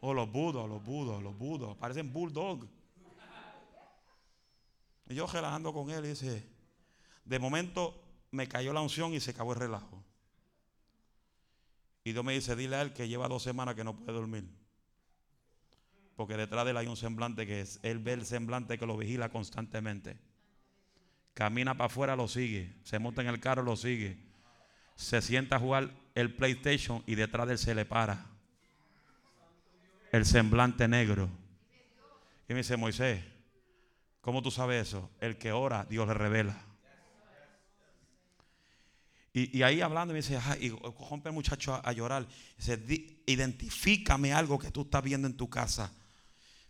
[0.00, 1.76] O oh, los budos, los budos, los budos.
[1.76, 2.66] Parecen bulldog.
[5.08, 6.48] Y yo relajando con él y dice,
[7.24, 10.02] de momento me cayó la unción y se acabó el relajo.
[12.04, 14.48] Y Dios me dice, dile a él que lleva dos semanas que no puede dormir.
[16.16, 18.96] Porque detrás de él hay un semblante que es, él ve el semblante que lo
[18.96, 20.18] vigila constantemente.
[21.34, 22.72] Camina para afuera, lo sigue.
[22.84, 24.18] Se monta en el carro, lo sigue.
[24.96, 28.26] Se sienta a jugar el PlayStation y detrás de él se le para.
[30.10, 31.30] El semblante negro.
[32.48, 33.24] Y me dice, Moisés,
[34.20, 35.10] ¿cómo tú sabes eso?
[35.20, 36.66] El que ora, Dios le revela.
[39.34, 40.68] Y, ahí hablando, me dice, y
[41.08, 42.26] rompe el muchacho a, llorar.
[42.58, 42.78] Dice,
[43.24, 45.90] identifícame algo que tú estás viendo en tu casa.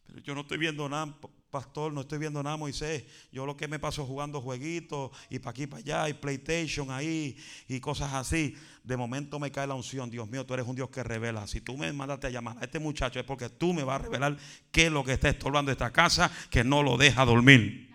[0.07, 1.13] Pero yo no estoy viendo nada,
[1.53, 3.05] pastor, no estoy viendo nada, Moisés.
[3.31, 7.37] Yo lo que me paso jugando jueguitos y para aquí, para allá, y PlayStation ahí
[7.69, 8.57] y cosas así.
[8.83, 10.11] De momento me cae la unción.
[10.11, 11.47] Dios mío, tú eres un Dios que revela.
[11.47, 14.05] Si tú me mandaste a llamar a este muchacho es porque tú me vas a
[14.05, 14.39] revelar
[14.73, 17.95] qué es lo que está estorbando esta casa que no lo deja dormir.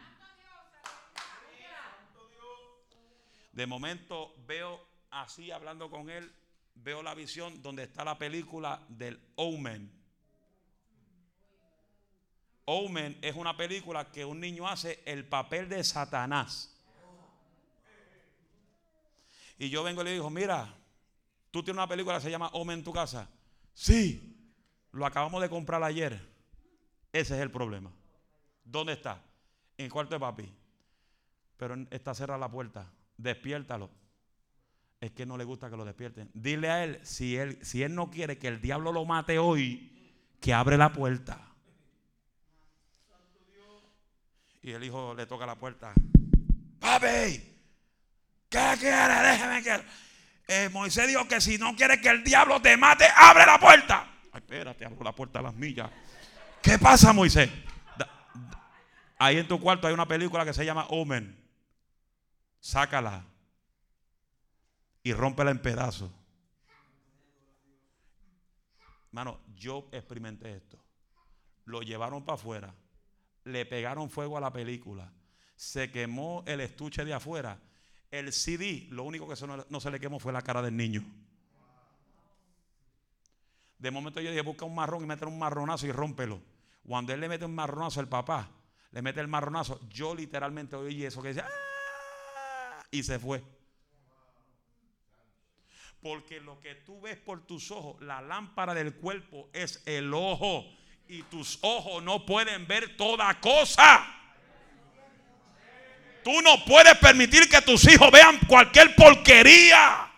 [3.53, 4.79] De momento veo
[5.09, 6.31] así hablando con él,
[6.75, 9.91] veo la visión donde está la película del Omen.
[12.69, 16.75] Omen es una película que un niño hace el papel de Satanás.
[19.57, 20.73] Y yo vengo y le digo, mira,
[21.49, 23.27] tú tienes una película que se llama Omen en tu casa.
[23.73, 24.53] Sí,
[24.91, 26.13] lo acabamos de comprar ayer.
[27.11, 27.91] Ese es el problema.
[28.63, 29.21] ¿Dónde está?
[29.77, 30.53] En el cuarto de papi.
[31.57, 33.89] Pero está cerrada la puerta despiértalo.
[34.99, 36.29] Es que no le gusta que lo despierten.
[36.33, 39.91] Dile a él si, él, si él no quiere que el diablo lo mate hoy,
[40.39, 41.46] que abre la puerta.
[44.61, 45.93] Y el hijo le toca la puerta.
[46.79, 47.57] Papi,
[48.49, 49.13] ¿qué quiere?
[49.21, 49.83] Déjeme que...
[50.49, 54.07] Eh, Moisés dijo que si no quiere que el diablo te mate, abre la puerta.
[54.31, 55.91] Ay, espérate, abro la puerta a las millas.
[56.61, 57.49] ¿Qué pasa, Moisés?
[59.19, 61.35] Ahí en tu cuarto hay una película que se llama Omen.
[62.59, 63.25] Sácala
[65.03, 66.11] y rómpela en pedazos.
[69.11, 70.77] Mano, yo experimenté esto.
[71.65, 72.75] Lo llevaron para afuera,
[73.47, 75.11] le pegaron fuego a la película,
[75.55, 77.59] se quemó el estuche de afuera.
[78.11, 79.35] El CD, lo único que
[79.69, 81.03] no, se le quemó fue la cara del niño.
[83.79, 86.41] De momento yo dije, busca un marrón y mete un marronazo y rómpelo.
[86.85, 88.49] Cuando él le mete un marronazo al papá,
[88.91, 92.85] le mete el marronazo, yo literalmente oí eso que decía, ¡Ah!
[92.91, 93.43] y se fue.
[96.01, 100.65] Porque lo que tú ves por tus ojos, la lámpara del cuerpo es el ojo.
[101.09, 104.05] Y tus ojos no pueden ver toda cosa.
[106.23, 110.11] Tú no puedes permitir que tus hijos vean cualquier porquería.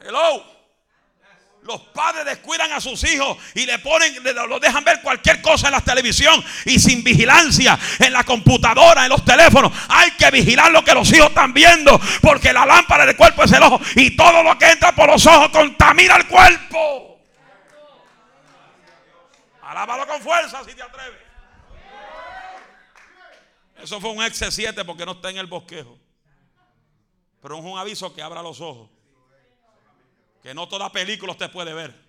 [0.00, 0.58] Hello.
[1.62, 4.14] Los padres descuidan a sus hijos y le ponen,
[4.48, 9.10] lo dejan ver cualquier cosa en la televisión y sin vigilancia en la computadora, en
[9.10, 9.70] los teléfonos.
[9.90, 13.52] Hay que vigilar lo que los hijos están viendo porque la lámpara del cuerpo es
[13.52, 17.07] el ojo y todo lo que entra por los ojos contamina el cuerpo.
[19.68, 21.20] Alábalo con fuerza si te atreves.
[23.76, 25.98] Eso fue un ex 7 porque no está en el bosquejo.
[27.42, 28.88] Pero es un aviso que abra los ojos.
[30.42, 32.07] Que no toda película usted puede ver.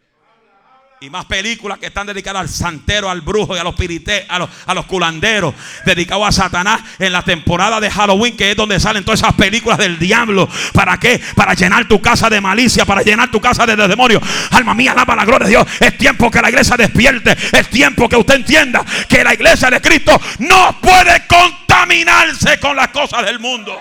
[1.01, 4.37] Y más películas que están dedicadas al santero, al brujo y a los pirité, a
[4.73, 9.21] los, culanderos, dedicados a Satanás en la temporada de Halloween, que es donde salen todas
[9.21, 10.49] esas películas del diablo.
[10.73, 11.21] ¿Para qué?
[11.35, 14.21] Para llenar tu casa de malicia, para llenar tu casa de, demonios.
[14.51, 15.67] Alma mía, alaba la gloria de Dios.
[15.79, 17.31] Es tiempo que la iglesia despierte.
[17.53, 22.89] Es tiempo que usted entienda que la iglesia de Cristo no puede contaminarse con las
[22.89, 23.79] cosas del mundo.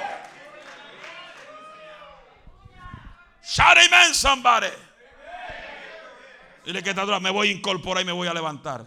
[3.43, 4.88] Shout amen, somebody.
[6.69, 8.85] Dile que está atrás, me voy a incorporar y me voy a levantar.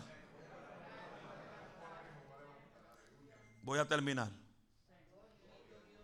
[3.64, 4.30] Voy a terminar.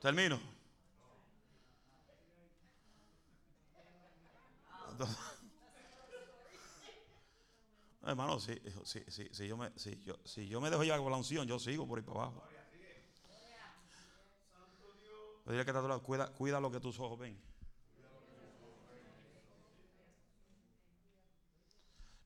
[0.02, 0.40] Termino.
[8.08, 11.48] Hermano, si, si, yo me, si, yo, si yo me dejo llevar con la unción,
[11.48, 12.44] yo sigo por ahí para abajo.
[15.46, 17.40] Dile que está cuida, cuida lo que tus ojos ven.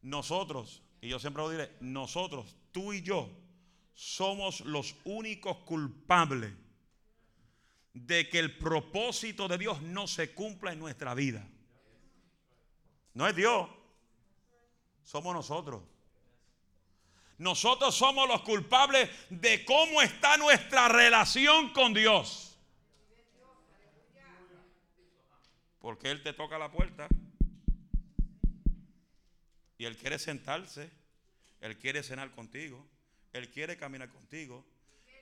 [0.02, 3.30] Nosotros, y yo siempre lo diré, nosotros, tú y yo,
[3.94, 6.54] somos los únicos culpables
[7.94, 11.48] de que el propósito de Dios no se cumpla en nuestra vida.
[13.14, 13.70] No es Dios,
[15.04, 15.84] somos nosotros.
[17.38, 22.58] Nosotros somos los culpables de cómo está nuestra relación con Dios.
[25.80, 27.08] Porque Él te toca la puerta.
[29.82, 30.92] Y Él quiere sentarse,
[31.60, 32.88] Él quiere cenar contigo,
[33.34, 34.64] Él quiere caminar contigo,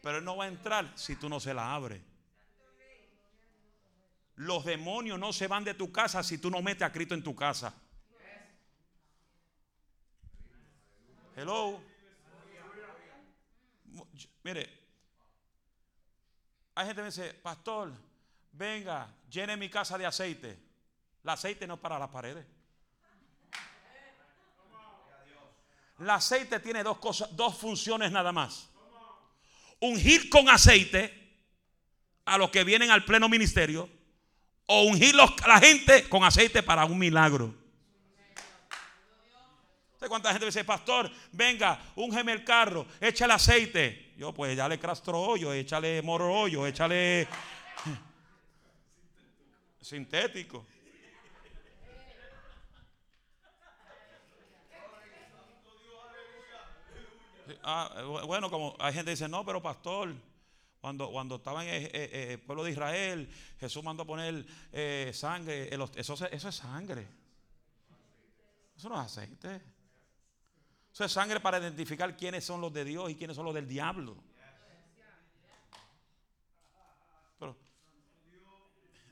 [0.03, 2.01] pero Él no va a entrar si tú no se la abres.
[4.35, 7.23] Los demonios no se van de tu casa si tú no metes a Cristo en
[7.23, 7.73] tu casa.
[11.37, 11.81] Hello.
[14.43, 14.69] Mire,
[16.75, 17.93] hay gente que me dice, pastor,
[18.51, 20.59] venga, llene mi casa de aceite.
[21.23, 22.58] El aceite no es para las paredes.
[25.99, 28.69] El aceite tiene dos cosas, dos funciones nada más.
[29.81, 31.19] Ungir con aceite
[32.25, 33.89] a los que vienen al pleno ministerio
[34.65, 37.53] o ungir a la gente con aceite para un milagro.
[40.07, 44.13] cuánta gente dice, pastor, venga, ungeme el carro, échale aceite?
[44.15, 47.27] Yo, pues, ya le crastro hoyo, échale moro hoyo, échale
[49.81, 50.65] sintético.
[57.63, 60.13] Ah, eh, bueno, como hay gente que dice, no, pero pastor,
[60.81, 63.29] cuando, cuando estaba en el, pueblo de Israel,
[63.59, 65.69] Jesús mandó a poner eh, sangre.
[65.95, 67.07] Eso, eso es sangre.
[68.75, 69.61] Eso no es aceite.
[70.93, 73.67] Eso es sangre para identificar quiénes son los de Dios y quiénes son los del
[73.67, 74.17] diablo.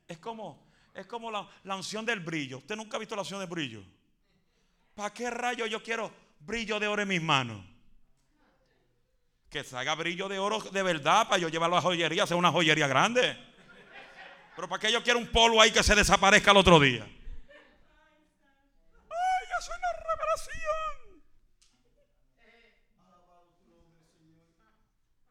[0.08, 2.60] Es como, es como la, la unción del brillo.
[2.60, 3.84] Usted nunca ha visto la unción del brillo.
[4.96, 7.77] ¿Para qué rayo yo quiero brillo de oro en mis manos?
[9.50, 12.88] Que salga brillo de oro de verdad para yo llevarlo a joyería, hacer una joyería
[12.88, 13.38] grande.
[14.56, 17.04] Pero para que yo quiero un polvo ahí que se desaparezca el otro día.
[17.04, 17.12] ¡Ay,
[19.60, 21.24] eso es una revelación!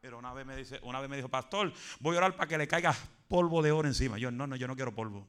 [0.01, 2.57] Pero una vez me dice, una vez me dijo, pastor, voy a orar para que
[2.57, 2.95] le caiga
[3.29, 4.17] polvo de oro encima.
[4.17, 5.27] Yo, no, no, yo no quiero polvo.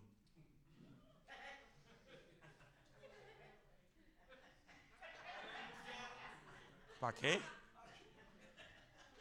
[7.00, 7.57] ¿Para qué?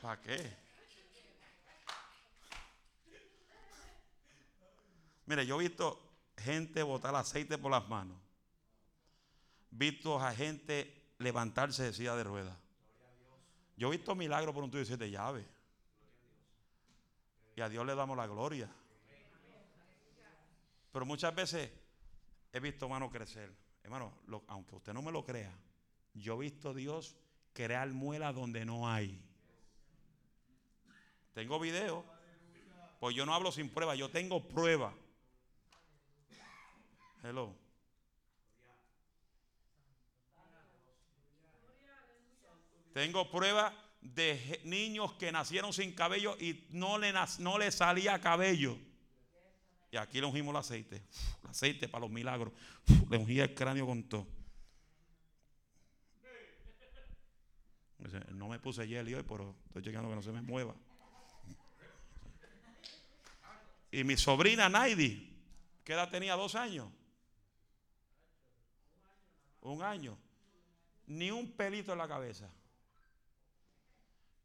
[0.01, 0.57] ¿Para qué?
[5.27, 6.01] Mire, yo he visto
[6.37, 8.17] gente botar aceite por las manos.
[9.71, 12.57] Visto a gente levantarse de silla de ruedas.
[13.77, 15.45] Yo he visto milagros por un tuyo de siete llaves.
[17.57, 18.71] Y a Dios le damos la gloria.
[20.93, 21.71] Pero muchas veces
[22.53, 23.53] he visto manos crecer.
[23.83, 24.13] Hermano,
[24.49, 25.53] aunque usted no me lo crea,
[26.15, 27.17] yo he visto Dios
[27.53, 29.21] crear muela donde no hay.
[31.37, 32.03] Tengo video.
[32.99, 34.95] Pues yo no hablo sin prueba, yo tengo prueba.
[37.23, 37.55] Hello.
[42.95, 48.79] Tengo prueba de niños que nacieron sin cabello y no le, no le salía cabello.
[49.91, 51.03] Y aquí le ungimos el aceite.
[51.45, 52.55] El aceite para los milagros.
[53.11, 54.27] Le ungí el cráneo con todo.
[58.31, 60.75] No me puse hielo hoy, pero estoy llegando que no se me mueva.
[63.91, 65.37] Y mi sobrina Naidi,
[65.85, 66.35] ¿qué edad tenía?
[66.35, 66.89] Dos años.
[69.61, 70.19] Un año.
[71.07, 72.51] Ni un pelito en la cabeza.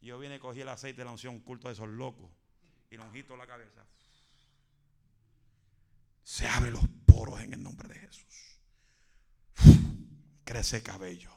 [0.01, 2.29] Yo vine, cogí el aceite de la unción, culto de esos locos.
[2.89, 3.85] Y lo ungí la cabeza.
[6.23, 8.59] Se abren los poros en el nombre de Jesús.
[10.43, 11.31] Crece cabello.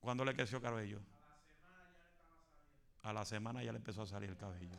[0.00, 1.00] ¿Cuándo le creció cabello?
[3.02, 4.78] A la semana ya le empezó a salir el cabello.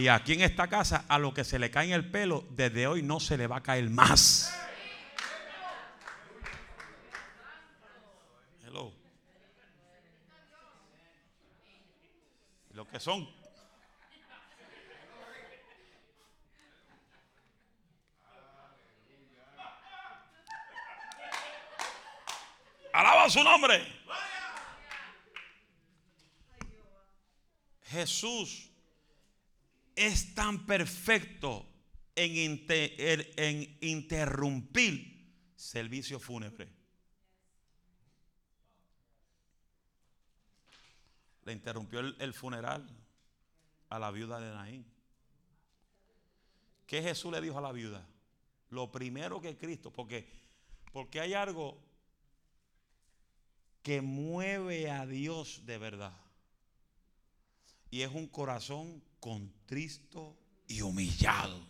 [0.00, 2.86] Y aquí en esta casa, a lo que se le cae en el pelo, desde
[2.86, 4.50] hoy no se le va a caer más.
[8.64, 8.94] Hello.
[12.72, 13.28] Lo que son.
[22.94, 23.86] Alaba su nombre.
[27.82, 28.69] Jesús
[30.00, 31.66] es tan perfecto
[32.16, 36.72] en, interrumpir servicio fúnebre.
[41.44, 42.88] Le interrumpió el, funeral
[43.90, 44.86] a la viuda de Naín.
[46.86, 48.06] ¿Qué Jesús le dijo a la viuda?
[48.70, 50.32] Lo primero que Cristo, porque,
[50.92, 51.78] porque hay algo
[53.82, 56.16] que mueve a Dios de verdad.
[57.90, 61.64] Y es un corazón contristo y humillado.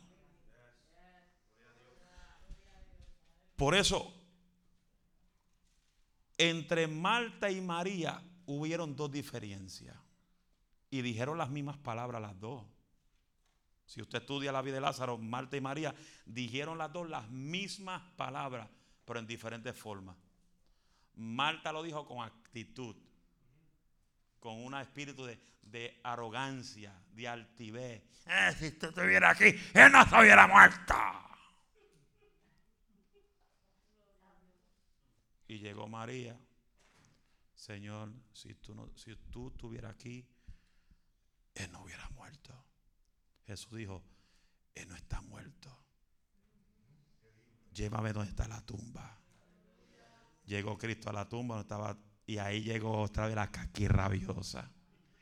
[3.56, 4.14] Por eso,
[6.38, 9.96] entre Marta y María hubieron dos diferencias.
[10.92, 12.64] Y dijeron las mismas palabras las dos.
[13.84, 15.94] Si usted estudia la vida de Lázaro, Marta y María
[16.24, 18.68] dijeron las dos las mismas palabras,
[19.04, 20.16] pero en diferentes formas.
[21.14, 22.96] Marta lo dijo con actitud,
[24.40, 28.02] con un espíritu de, de arrogancia, de altivez.
[28.26, 30.94] Eh, si tú estuviera aquí, él no estuviera muerto.
[35.48, 36.38] Y llegó María.
[37.54, 40.26] Señor, si tú, no, si tú estuvieras aquí,
[41.54, 42.54] él no hubiera muerto.
[43.46, 44.02] Jesús dijo,
[44.74, 45.76] él no está muerto.
[47.74, 49.18] Llévame donde está la tumba.
[50.46, 51.98] Llegó Cristo a la tumba donde estaba,
[52.30, 54.70] y ahí llegó otra vez la caqui rabiosa.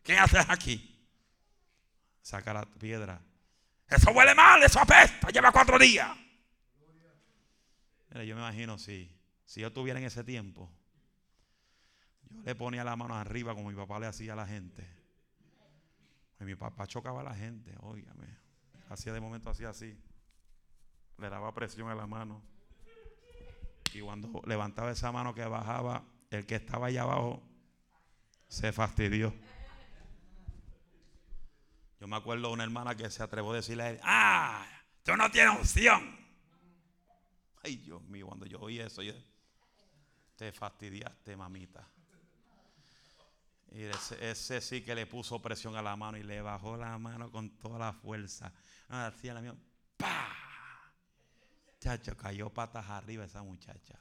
[0.02, 0.94] ¿Qué haces aquí?
[2.20, 3.18] Saca la piedra.
[3.88, 6.14] Eso huele mal, eso apesta, lleva cuatro días.
[8.10, 9.10] Mira, yo me imagino si,
[9.46, 10.70] si yo estuviera en ese tiempo,
[12.28, 14.86] yo le ponía la mano arriba como mi papá le hacía a la gente.
[16.38, 18.36] Y mi papá chocaba a la gente, óigame.
[18.90, 19.98] Hacía de momento así así.
[21.16, 22.42] Le daba presión a la mano.
[23.94, 27.42] Y cuando levantaba esa mano que bajaba, el que estaba allá abajo
[28.48, 29.34] se fastidió.
[32.00, 34.66] Yo me acuerdo de una hermana que se atrevió a decirle a él, ah,
[35.02, 36.16] tú no tienes unción.
[37.62, 39.12] Ay, Dios mío, cuando yo oí eso, yo,
[40.36, 41.88] te fastidiaste, mamita.
[43.72, 47.30] Y ese, sí que le puso presión a la mano y le bajó la mano
[47.30, 48.52] con toda la fuerza.
[48.88, 49.54] Hacía la mía,
[49.96, 50.28] ¡pa!
[51.80, 53.98] Chacho, cayó patas arriba esa muchacha.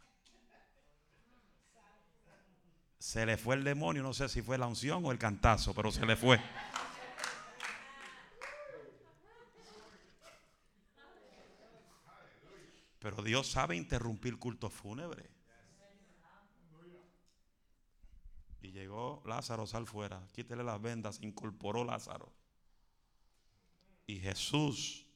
[3.00, 5.91] Se le fue el demonio, no sé si fue la unción o el cantazo, pero
[5.91, 6.39] se le fue.
[13.00, 15.30] Pero Dios sabe interrumpir cultos fúnebres.
[18.62, 22.34] Y llegó Lázaro, sal fuera, quítele las vendas, incorporó Lázaro.
[24.08, 25.08] Y Jesús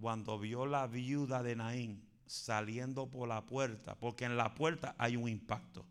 [0.00, 5.16] cuando vio la viuda de Naín saliendo por la puerta, porque en la puerta hay
[5.16, 5.84] un impacto.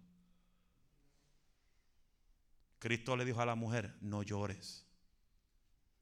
[2.80, 4.86] Cristo le dijo a la mujer, no llores.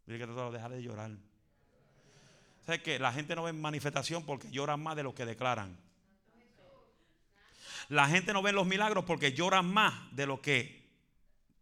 [0.06, 1.12] Dile que te dejar de llorar.
[2.66, 5.78] ¿Sabes que La gente no ve manifestación porque lloran más de lo que declaran.
[7.90, 10.90] La gente no ve los milagros porque lloran más de lo que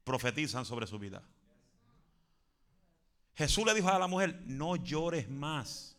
[0.04, 1.22] profetizan sobre su vida.
[3.36, 5.98] Jesús le dijo a la mujer, no llores más.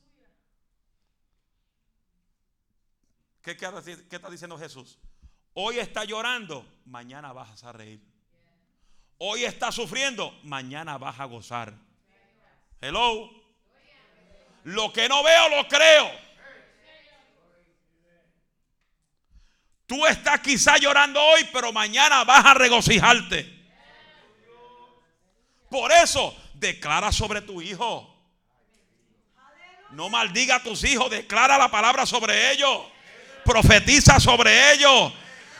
[3.42, 4.98] ¿Qué, qué está diciendo Jesús?
[5.52, 8.13] Hoy está llorando, mañana vas a reír.
[9.26, 11.72] Hoy está sufriendo, mañana vas a gozar.
[12.78, 13.30] Hello.
[14.64, 16.10] Lo que no veo, lo creo.
[19.86, 23.50] Tú estás quizá llorando hoy, pero mañana vas a regocijarte.
[25.70, 28.14] Por eso, declara sobre tu hijo.
[29.92, 32.78] No maldiga a tus hijos, declara la palabra sobre ellos.
[33.42, 35.14] Profetiza sobre ellos.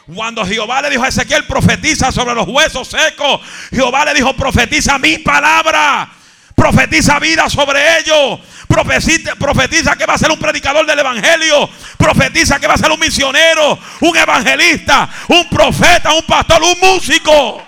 [0.06, 3.40] Cuando Jehová le dijo a Ezequiel, profetiza sobre los huesos secos,
[3.70, 6.10] Jehová le dijo, profetiza mi palabra.
[6.54, 8.40] Profetiza vida sobre ellos.
[8.68, 11.68] Profetiza, profetiza, que va a ser un predicador del evangelio.
[11.96, 17.62] Profetiza que va a ser un misionero, un evangelista, un profeta, un pastor, un músico.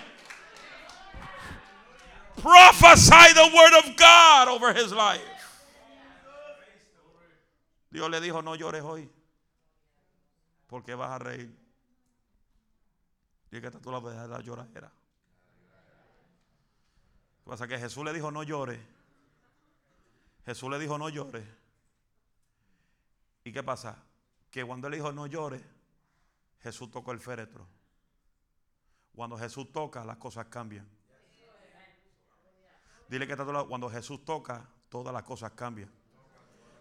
[2.42, 5.22] Prophesy the word of God over his life.
[7.90, 9.10] Dios le dijo, no llores hoy,
[10.68, 11.65] porque vas a reír.
[13.56, 14.92] Y que tú la de la lloradera.
[17.42, 17.66] ¿Qué pasa?
[17.66, 18.78] Que Jesús le dijo, no llores.
[20.44, 21.46] Jesús le dijo, no llores.
[23.44, 23.96] ¿Y qué pasa?
[24.50, 25.62] Que cuando él dijo, no llores,
[26.62, 27.66] Jesús tocó el féretro.
[29.14, 30.86] Cuando Jesús toca, las cosas cambian.
[33.08, 33.68] Dile que está lado.
[33.68, 35.90] Cuando Jesús toca, todas las cosas cambian.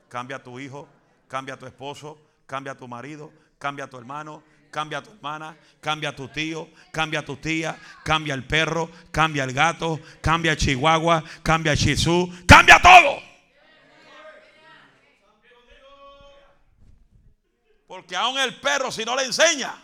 [0.09, 0.89] Cambia tu hijo,
[1.29, 4.43] cambia tu esposo, cambia tu marido, cambia tu hermano,
[4.75, 10.01] cambia tu hermana, cambia tu tío, cambia tu tía, cambia el perro, cambia el gato,
[10.21, 13.21] cambia el chihuahua, cambia el chisú, cambia todo.
[17.87, 19.81] Porque aún el perro, si no le enseña,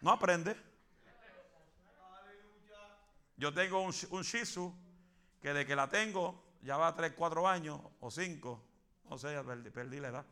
[0.00, 0.56] no aprende.
[3.36, 4.74] Yo tengo un, un
[5.40, 8.64] que de que la tengo ya va a 3, 4 años o 5.
[9.08, 9.40] No sé,
[9.72, 10.26] perdí, la edad.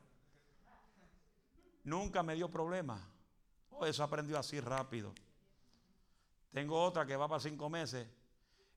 [1.87, 3.01] Nunca me dio problema.
[3.70, 5.14] Oh, eso aprendió así rápido.
[6.53, 8.09] Tengo otra que va para 5 meses.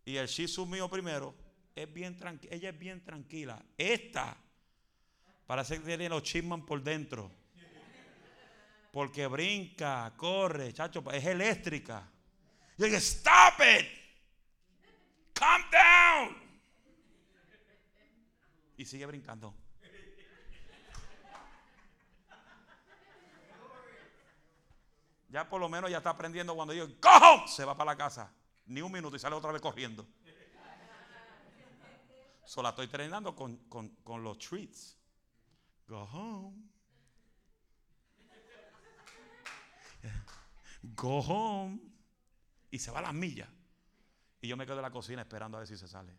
[0.05, 1.33] Y el Shih Tzu mío primero
[1.75, 2.15] es bien.
[2.51, 3.65] Ella es bien tranquila.
[3.75, 4.37] Esta
[5.47, 7.31] parece que tiene los chisman por dentro.
[8.91, 12.07] Porque brinca, corre, chacho, es eléctrica.
[12.77, 13.87] Y dije, stop it.
[15.33, 16.37] Calm down.
[18.77, 19.68] Y sigue brincando.
[25.29, 28.33] Ya por lo menos ya está aprendiendo cuando yo go se va para la casa.
[28.65, 30.07] Ni un minuto y sale otra vez corriendo.
[32.45, 34.97] Solo estoy entrenando con, con los treats.
[35.87, 36.69] Go home.
[40.81, 41.79] Go home.
[42.71, 43.49] Y se va a las millas.
[44.41, 46.15] Y yo me quedo en la cocina esperando a ver si se sale.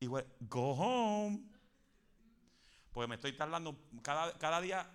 [0.00, 1.40] Y go home.
[2.92, 4.90] Porque me estoy tardando cada, cada día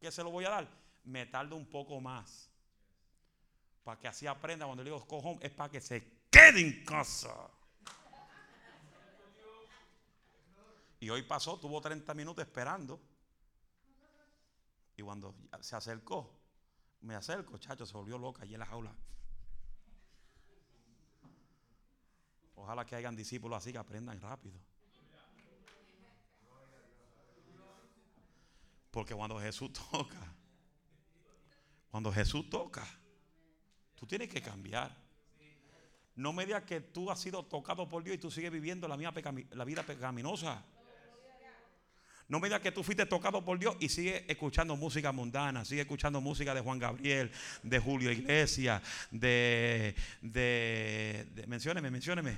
[0.00, 0.68] que se lo voy a dar,
[1.04, 2.50] me tardo un poco más.
[3.82, 4.66] Para que así aprenda.
[4.66, 7.50] Cuando le digo go home, es para que se quede en casa.
[11.00, 13.00] Y hoy pasó, tuvo 30 minutos esperando.
[14.96, 16.30] Y cuando se acercó,
[17.02, 18.94] me acerco, chacho, se volvió loca allí en la jaula.
[22.54, 24.58] Ojalá que hayan discípulos así que aprendan rápido.
[28.90, 30.32] Porque cuando Jesús toca,
[31.94, 32.84] cuando Jesús toca,
[33.94, 34.90] tú tienes que cambiar.
[36.16, 38.96] No me digas que tú has sido tocado por Dios y tú sigues viviendo la,
[38.96, 40.64] vida pecaminosa.
[42.26, 45.82] No me digas que tú fuiste tocado por Dios y sigue escuchando música mundana, sigue
[45.82, 47.30] escuchando música de Juan Gabriel,
[47.62, 48.82] de Julio Iglesias,
[49.12, 52.36] de, de, de mencióneme, mencióneme.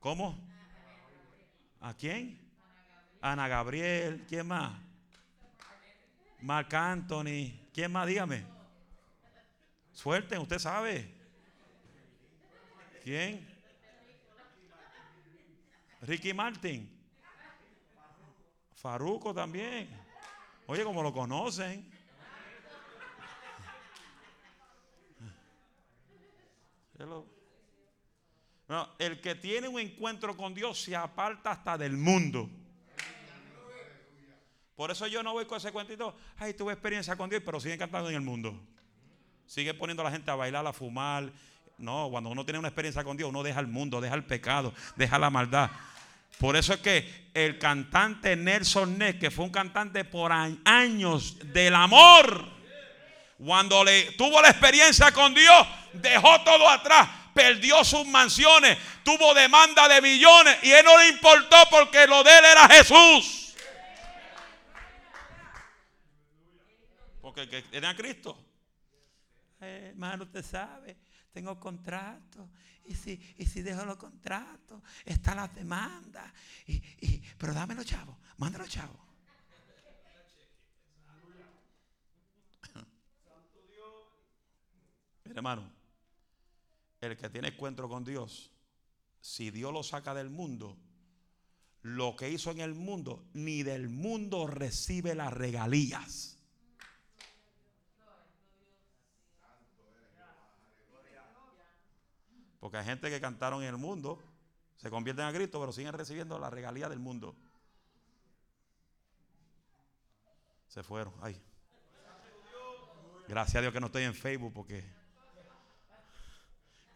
[0.00, 0.42] ¿Cómo?
[1.82, 2.40] ¿A quién?
[3.20, 4.72] Ana Gabriel, ¿quién más?
[6.40, 8.06] Marc Anthony, ¿quién más?
[8.06, 8.55] Dígame.
[9.96, 11.10] Suelten, usted sabe.
[13.02, 13.48] ¿Quién?
[16.02, 16.86] Ricky Martin.
[18.74, 19.88] Faruco también.
[20.66, 21.90] Oye, como lo conocen.
[28.98, 32.50] el que tiene un encuentro con Dios se aparta hasta del mundo.
[34.74, 37.78] Por eso yo no voy con ese cuentito, ay, tuve experiencia con Dios, pero siguen
[37.78, 38.60] cantando en el mundo.
[39.46, 41.30] Sigue poniendo a la gente a bailar, a fumar.
[41.78, 44.72] No, cuando uno tiene una experiencia con Dios, uno deja el mundo, deja el pecado,
[44.96, 45.70] deja la maldad.
[46.38, 51.74] Por eso es que el cantante Nelson Ness, que fue un cantante por años del
[51.74, 52.56] amor,
[53.38, 59.88] cuando le tuvo la experiencia con Dios, dejó todo atrás, perdió sus mansiones, tuvo demanda
[59.88, 63.54] de millones y él no le importó porque lo de él era Jesús.
[67.20, 68.45] Porque que a Cristo.
[69.60, 70.96] Eh, hermano, usted sabe,
[71.32, 72.50] tengo contrato.
[72.84, 76.32] Y si, y si dejo los contratos, está la demanda.
[76.66, 78.18] Y, y, pero dámelo, chavo.
[78.36, 78.98] Mándalo, chavo.
[85.24, 85.72] Mira, hermano,
[87.00, 88.52] el que tiene encuentro con Dios,
[89.20, 90.78] si Dios lo saca del mundo,
[91.82, 96.35] lo que hizo en el mundo, ni del mundo recibe las regalías.
[102.66, 104.20] Porque hay gente que cantaron en el mundo,
[104.74, 107.36] se convierten a Cristo, pero siguen recibiendo la regalía del mundo.
[110.66, 111.14] Se fueron.
[111.22, 111.40] Ay.
[113.28, 114.84] Gracias a Dios que no estoy en Facebook porque.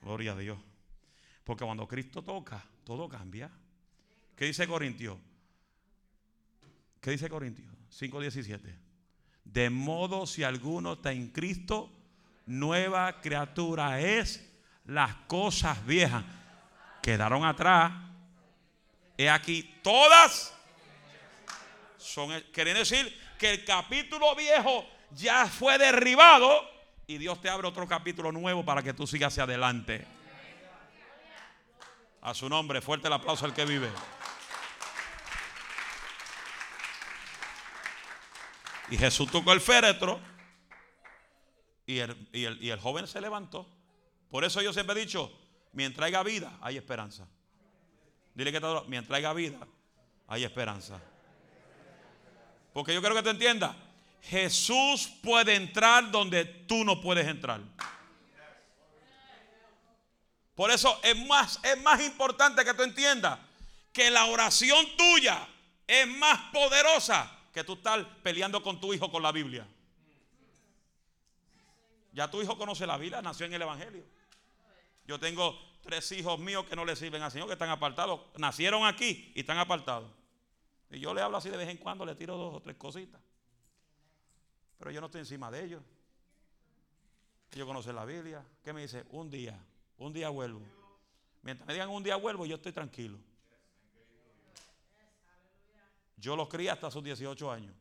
[0.02, 0.58] Gloria a Dios.
[1.44, 3.48] Porque cuando Cristo toca, todo cambia.
[4.34, 5.18] ¿Qué dice Corintios?
[7.00, 7.72] ¿Qué dice Corintios?
[7.96, 8.76] 5.17.
[9.44, 11.92] De modo si alguno está en Cristo,
[12.44, 14.49] nueva criatura es
[14.84, 16.24] las cosas viejas
[17.02, 17.92] quedaron atrás.
[19.16, 20.54] He aquí, todas
[21.98, 26.68] son, quieren decir que el capítulo viejo ya fue derribado
[27.06, 30.06] y Dios te abre otro capítulo nuevo para que tú sigas hacia adelante.
[32.22, 33.90] A su nombre, fuerte el aplauso al que vive.
[38.90, 40.20] Y Jesús tocó el féretro
[41.86, 43.79] y el, y el joven se levantó.
[44.30, 45.32] Por eso yo siempre he dicho,
[45.72, 47.26] mientras haya vida, hay esperanza.
[48.34, 49.58] Dile que mientras haya vida,
[50.28, 51.00] hay esperanza.
[52.72, 53.74] Porque yo quiero que te entiendas,
[54.22, 57.60] Jesús puede entrar donde tú no puedes entrar.
[60.54, 63.38] Por eso es más, es más importante que tú entiendas
[63.92, 65.48] que la oración tuya
[65.86, 69.66] es más poderosa que tú estar peleando con tu hijo con la Biblia.
[72.12, 74.04] Ya tu hijo conoce la Biblia, nació en el Evangelio.
[75.10, 78.20] Yo tengo tres hijos míos que no le sirven al Señor, que están apartados.
[78.38, 80.08] Nacieron aquí y están apartados.
[80.88, 83.20] Y yo le hablo así de vez en cuando, le tiro dos o tres cositas.
[84.78, 85.82] Pero yo no estoy encima de ellos.
[87.50, 88.46] Ellos conocen la Biblia.
[88.62, 89.04] ¿Qué me dice?
[89.10, 89.58] Un día,
[89.98, 90.62] un día vuelvo.
[91.42, 93.18] Mientras me digan un día vuelvo, yo estoy tranquilo.
[96.18, 97.74] Yo los crié hasta sus 18 años.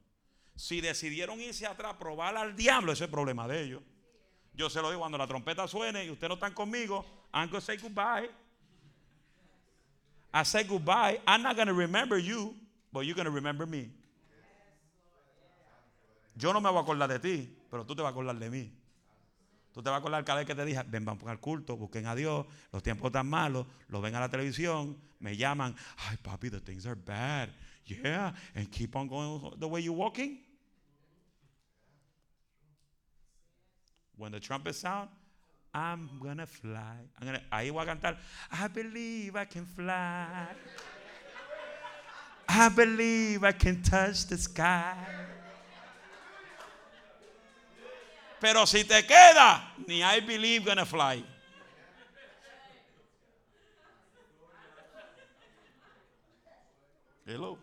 [0.55, 3.84] Si decidieron irse atrás, probar al diablo, ese es el problema de ellos.
[4.51, 7.61] Yo se lo digo cuando la trompeta suene y ustedes no están conmigo, I'm going
[7.61, 8.27] to say goodbye.
[10.34, 11.19] I say goodbye.
[11.27, 12.55] I'm not going to remember you,
[12.91, 13.91] but you're going to remember me.
[16.38, 18.49] Yo no me voy a acordar de ti, pero tú te vas a acordar de
[18.49, 18.71] mí.
[19.73, 22.07] Tú te vas a acordar cada vez que te dije, ven, vamos al culto, busquen
[22.07, 26.49] a Dios, los tiempos están malos, lo ven a la televisión, me llaman, ay papi,
[26.49, 27.49] the things are bad.
[27.86, 30.39] Yeah, and keep on going the way you're walking.
[34.15, 35.09] When the trumpet sound,
[35.74, 37.07] I'm gonna fly.
[37.51, 38.17] Ahí voy a cantar.
[38.51, 40.47] I believe I can fly.
[42.47, 44.95] I believe I can touch the sky.
[48.39, 51.24] Pero si te queda, ni I believe gonna fly.
[57.26, 57.59] Hello.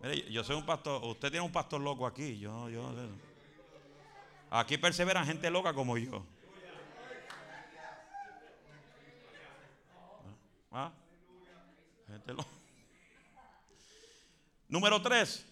[0.00, 1.02] Mire, yo soy un pastor.
[1.02, 2.38] Usted tiene un pastor loco aquí.
[2.38, 2.94] Yo, yo.
[4.50, 6.24] Aquí perseveran gente loca como yo.
[10.78, 10.92] ¿Ah?
[14.68, 15.46] Número tres.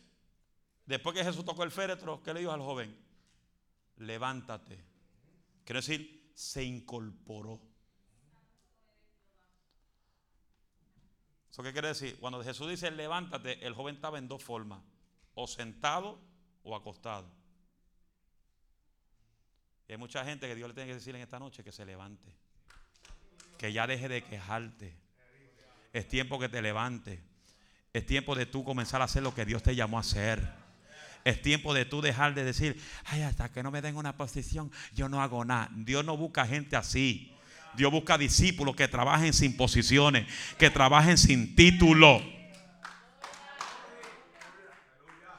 [0.85, 2.95] Después que Jesús tocó el féretro, ¿qué le dijo al joven?
[3.97, 4.85] Levántate.
[5.65, 7.59] Quiere decir, se incorporó.
[11.51, 12.19] ¿Eso qué quiere decir?
[12.21, 14.83] Cuando Jesús dice levántate, el joven estaba en dos formas:
[15.35, 16.21] o sentado
[16.65, 17.31] o acostado.
[19.89, 21.87] Y hay mucha gente que Dios le tiene que decir en esta noche que se
[21.87, 22.31] levante.
[23.57, 25.04] Que ya deje de quejarte.
[25.95, 27.23] Es tiempo que te levante.
[27.93, 30.53] Es tiempo de tú comenzar a hacer lo que Dios te llamó a hacer.
[31.23, 34.73] Es tiempo de tú dejar de decir, ay, hasta que no me den una posición,
[34.93, 35.71] yo no hago nada.
[35.73, 37.33] Dios no busca gente así.
[37.75, 40.27] Dios busca discípulos que trabajen sin posiciones,
[40.59, 42.21] que trabajen sin título.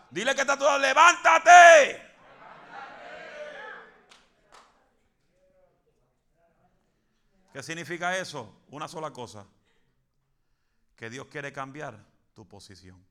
[0.09, 2.01] Dile que está todo, levántate.
[7.51, 8.63] ¿Qué significa eso?
[8.69, 9.45] Una sola cosa.
[10.95, 13.03] Que Dios quiere cambiar tu posición.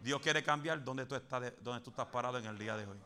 [0.00, 2.98] Dios quiere cambiar donde tú estás, tú estás parado en el día de hoy.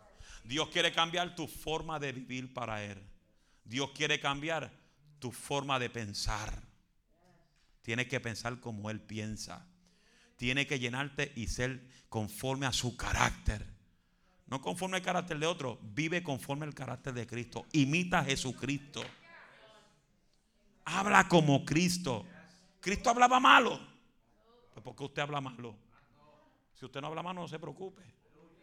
[0.45, 3.03] Dios quiere cambiar tu forma de vivir para Él.
[3.65, 4.73] Dios quiere cambiar
[5.19, 6.63] tu forma de pensar.
[7.83, 9.67] Tienes que pensar como Él piensa.
[10.37, 13.67] Tiene que llenarte y ser conforme a su carácter.
[14.47, 15.79] No conforme al carácter de otro.
[15.83, 17.67] Vive conforme al carácter de Cristo.
[17.73, 19.03] Imita a Jesucristo.
[20.85, 22.27] Habla como Cristo.
[22.87, 23.81] Cristo hablaba malo.
[24.73, 25.77] Pues porque usted habla malo.
[26.73, 28.01] Si usted no habla malo, no se preocupe.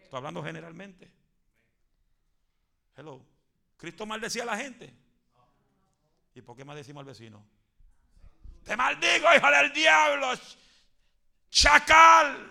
[0.02, 1.12] Estoy hablando generalmente.
[2.96, 3.22] Hello.
[3.76, 4.96] Cristo maldecía a la gente.
[6.34, 7.46] ¿Y por qué maldecimos al vecino?
[8.64, 10.28] Te maldigo, hijo del diablo.
[11.50, 12.50] Chacal.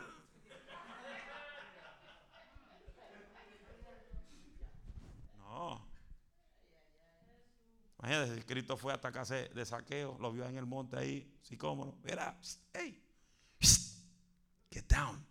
[5.38, 5.88] No.
[8.02, 12.00] Imagínate, Cristo fue hasta casa de saqueo, lo vio en el monte ahí, sí, cómo.
[12.02, 12.36] Mira,
[12.72, 13.00] hey,
[14.70, 15.24] get down.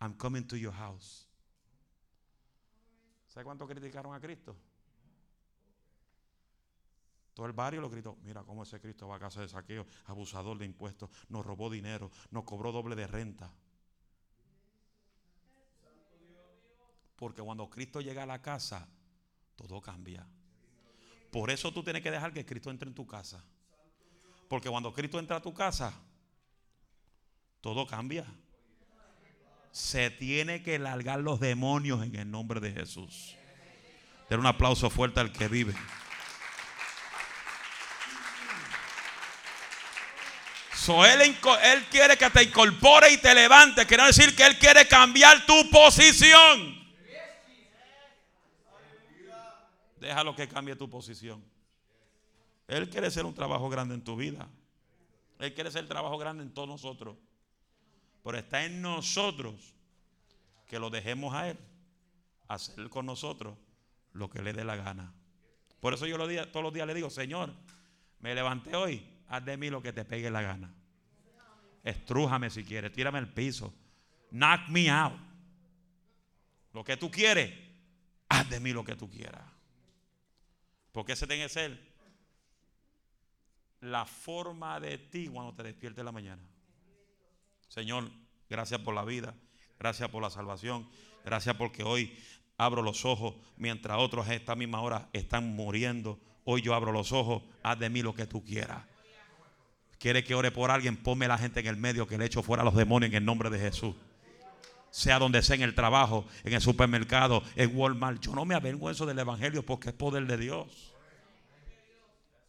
[0.00, 1.28] I'm coming to your house.
[3.26, 4.56] ¿Sabe cuánto criticaron a Cristo?
[7.34, 8.16] Todo el barrio lo gritó.
[8.22, 12.12] Mira cómo ese Cristo va a casa de saqueo, abusador de impuestos, nos robó dinero,
[12.30, 13.52] nos cobró doble de renta.
[17.16, 18.88] Porque cuando Cristo llega a la casa,
[19.56, 20.26] todo cambia.
[21.30, 23.44] Por eso tú tienes que dejar que Cristo entre en tu casa.
[24.48, 25.92] Porque cuando Cristo entra a tu casa,
[27.60, 28.26] todo cambia
[29.76, 33.36] se tiene que largar los demonios en el nombre de Jesús.
[34.30, 35.74] Den un aplauso fuerte al que vive.
[40.74, 41.36] So, él,
[41.90, 43.84] quiere que te incorpore y te levante.
[43.84, 46.75] Quiere decir que Él quiere cambiar tu posición.
[49.96, 51.42] Déjalo que cambie tu posición.
[52.68, 54.48] Él quiere hacer un trabajo grande en tu vida.
[55.38, 57.16] Él quiere hacer un trabajo grande en todos nosotros.
[58.22, 59.74] Pero está en nosotros
[60.66, 61.58] que lo dejemos a Él
[62.48, 63.56] hacer con nosotros
[64.12, 65.12] lo que le dé la gana.
[65.80, 66.16] Por eso yo
[66.48, 67.52] todos los días le digo, Señor,
[68.20, 70.74] me levanté hoy, haz de mí lo que te pegue la gana.
[71.84, 73.72] Estrújame si quieres, tírame el piso.
[74.30, 75.20] Knock me out.
[76.72, 77.52] Lo que tú quieres,
[78.28, 79.55] haz de mí lo que tú quieras.
[80.96, 81.78] Porque ese tiene que ser
[83.80, 86.42] la forma de ti cuando te despiertes en la mañana.
[87.68, 88.10] Señor,
[88.48, 89.34] gracias por la vida,
[89.78, 90.88] gracias por la salvación,
[91.22, 92.18] gracias porque hoy
[92.56, 96.18] abro los ojos mientras otros a esta misma hora están muriendo.
[96.44, 98.82] Hoy yo abro los ojos, haz de mí lo que tú quieras.
[99.98, 102.62] Quiere que ore por alguien, ponme la gente en el medio que le echo fuera
[102.62, 103.94] a los demonios en el nombre de Jesús.
[104.96, 108.18] Sea donde sea en el trabajo, en el supermercado, en Walmart.
[108.22, 110.94] Yo no me avergüenzo del Evangelio porque es poder de Dios.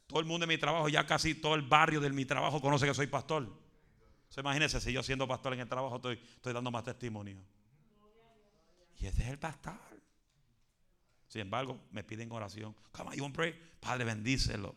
[0.07, 2.85] Todo el mundo en mi trabajo, ya casi todo el barrio de mi trabajo conoce
[2.85, 3.53] que soy pastor.
[4.29, 7.37] Se imagínese si yo siendo pastor en el trabajo estoy, estoy dando más testimonio.
[8.97, 9.77] Y ese es el pastor.
[11.27, 12.73] Sin embargo, me piden oración.
[12.93, 13.59] Come on, you pray?
[13.81, 14.73] Padre, bendícelo.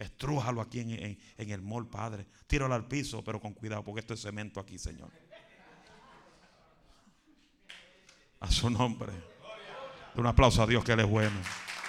[0.00, 2.26] Estrújalo aquí en, en, el mall, Padre.
[2.48, 5.29] Tíralo al piso, pero con cuidado, porque esto es cemento aquí, Señor.
[8.40, 9.12] A su nombre.
[10.16, 11.36] Un aplauso a Dios que Él es bueno.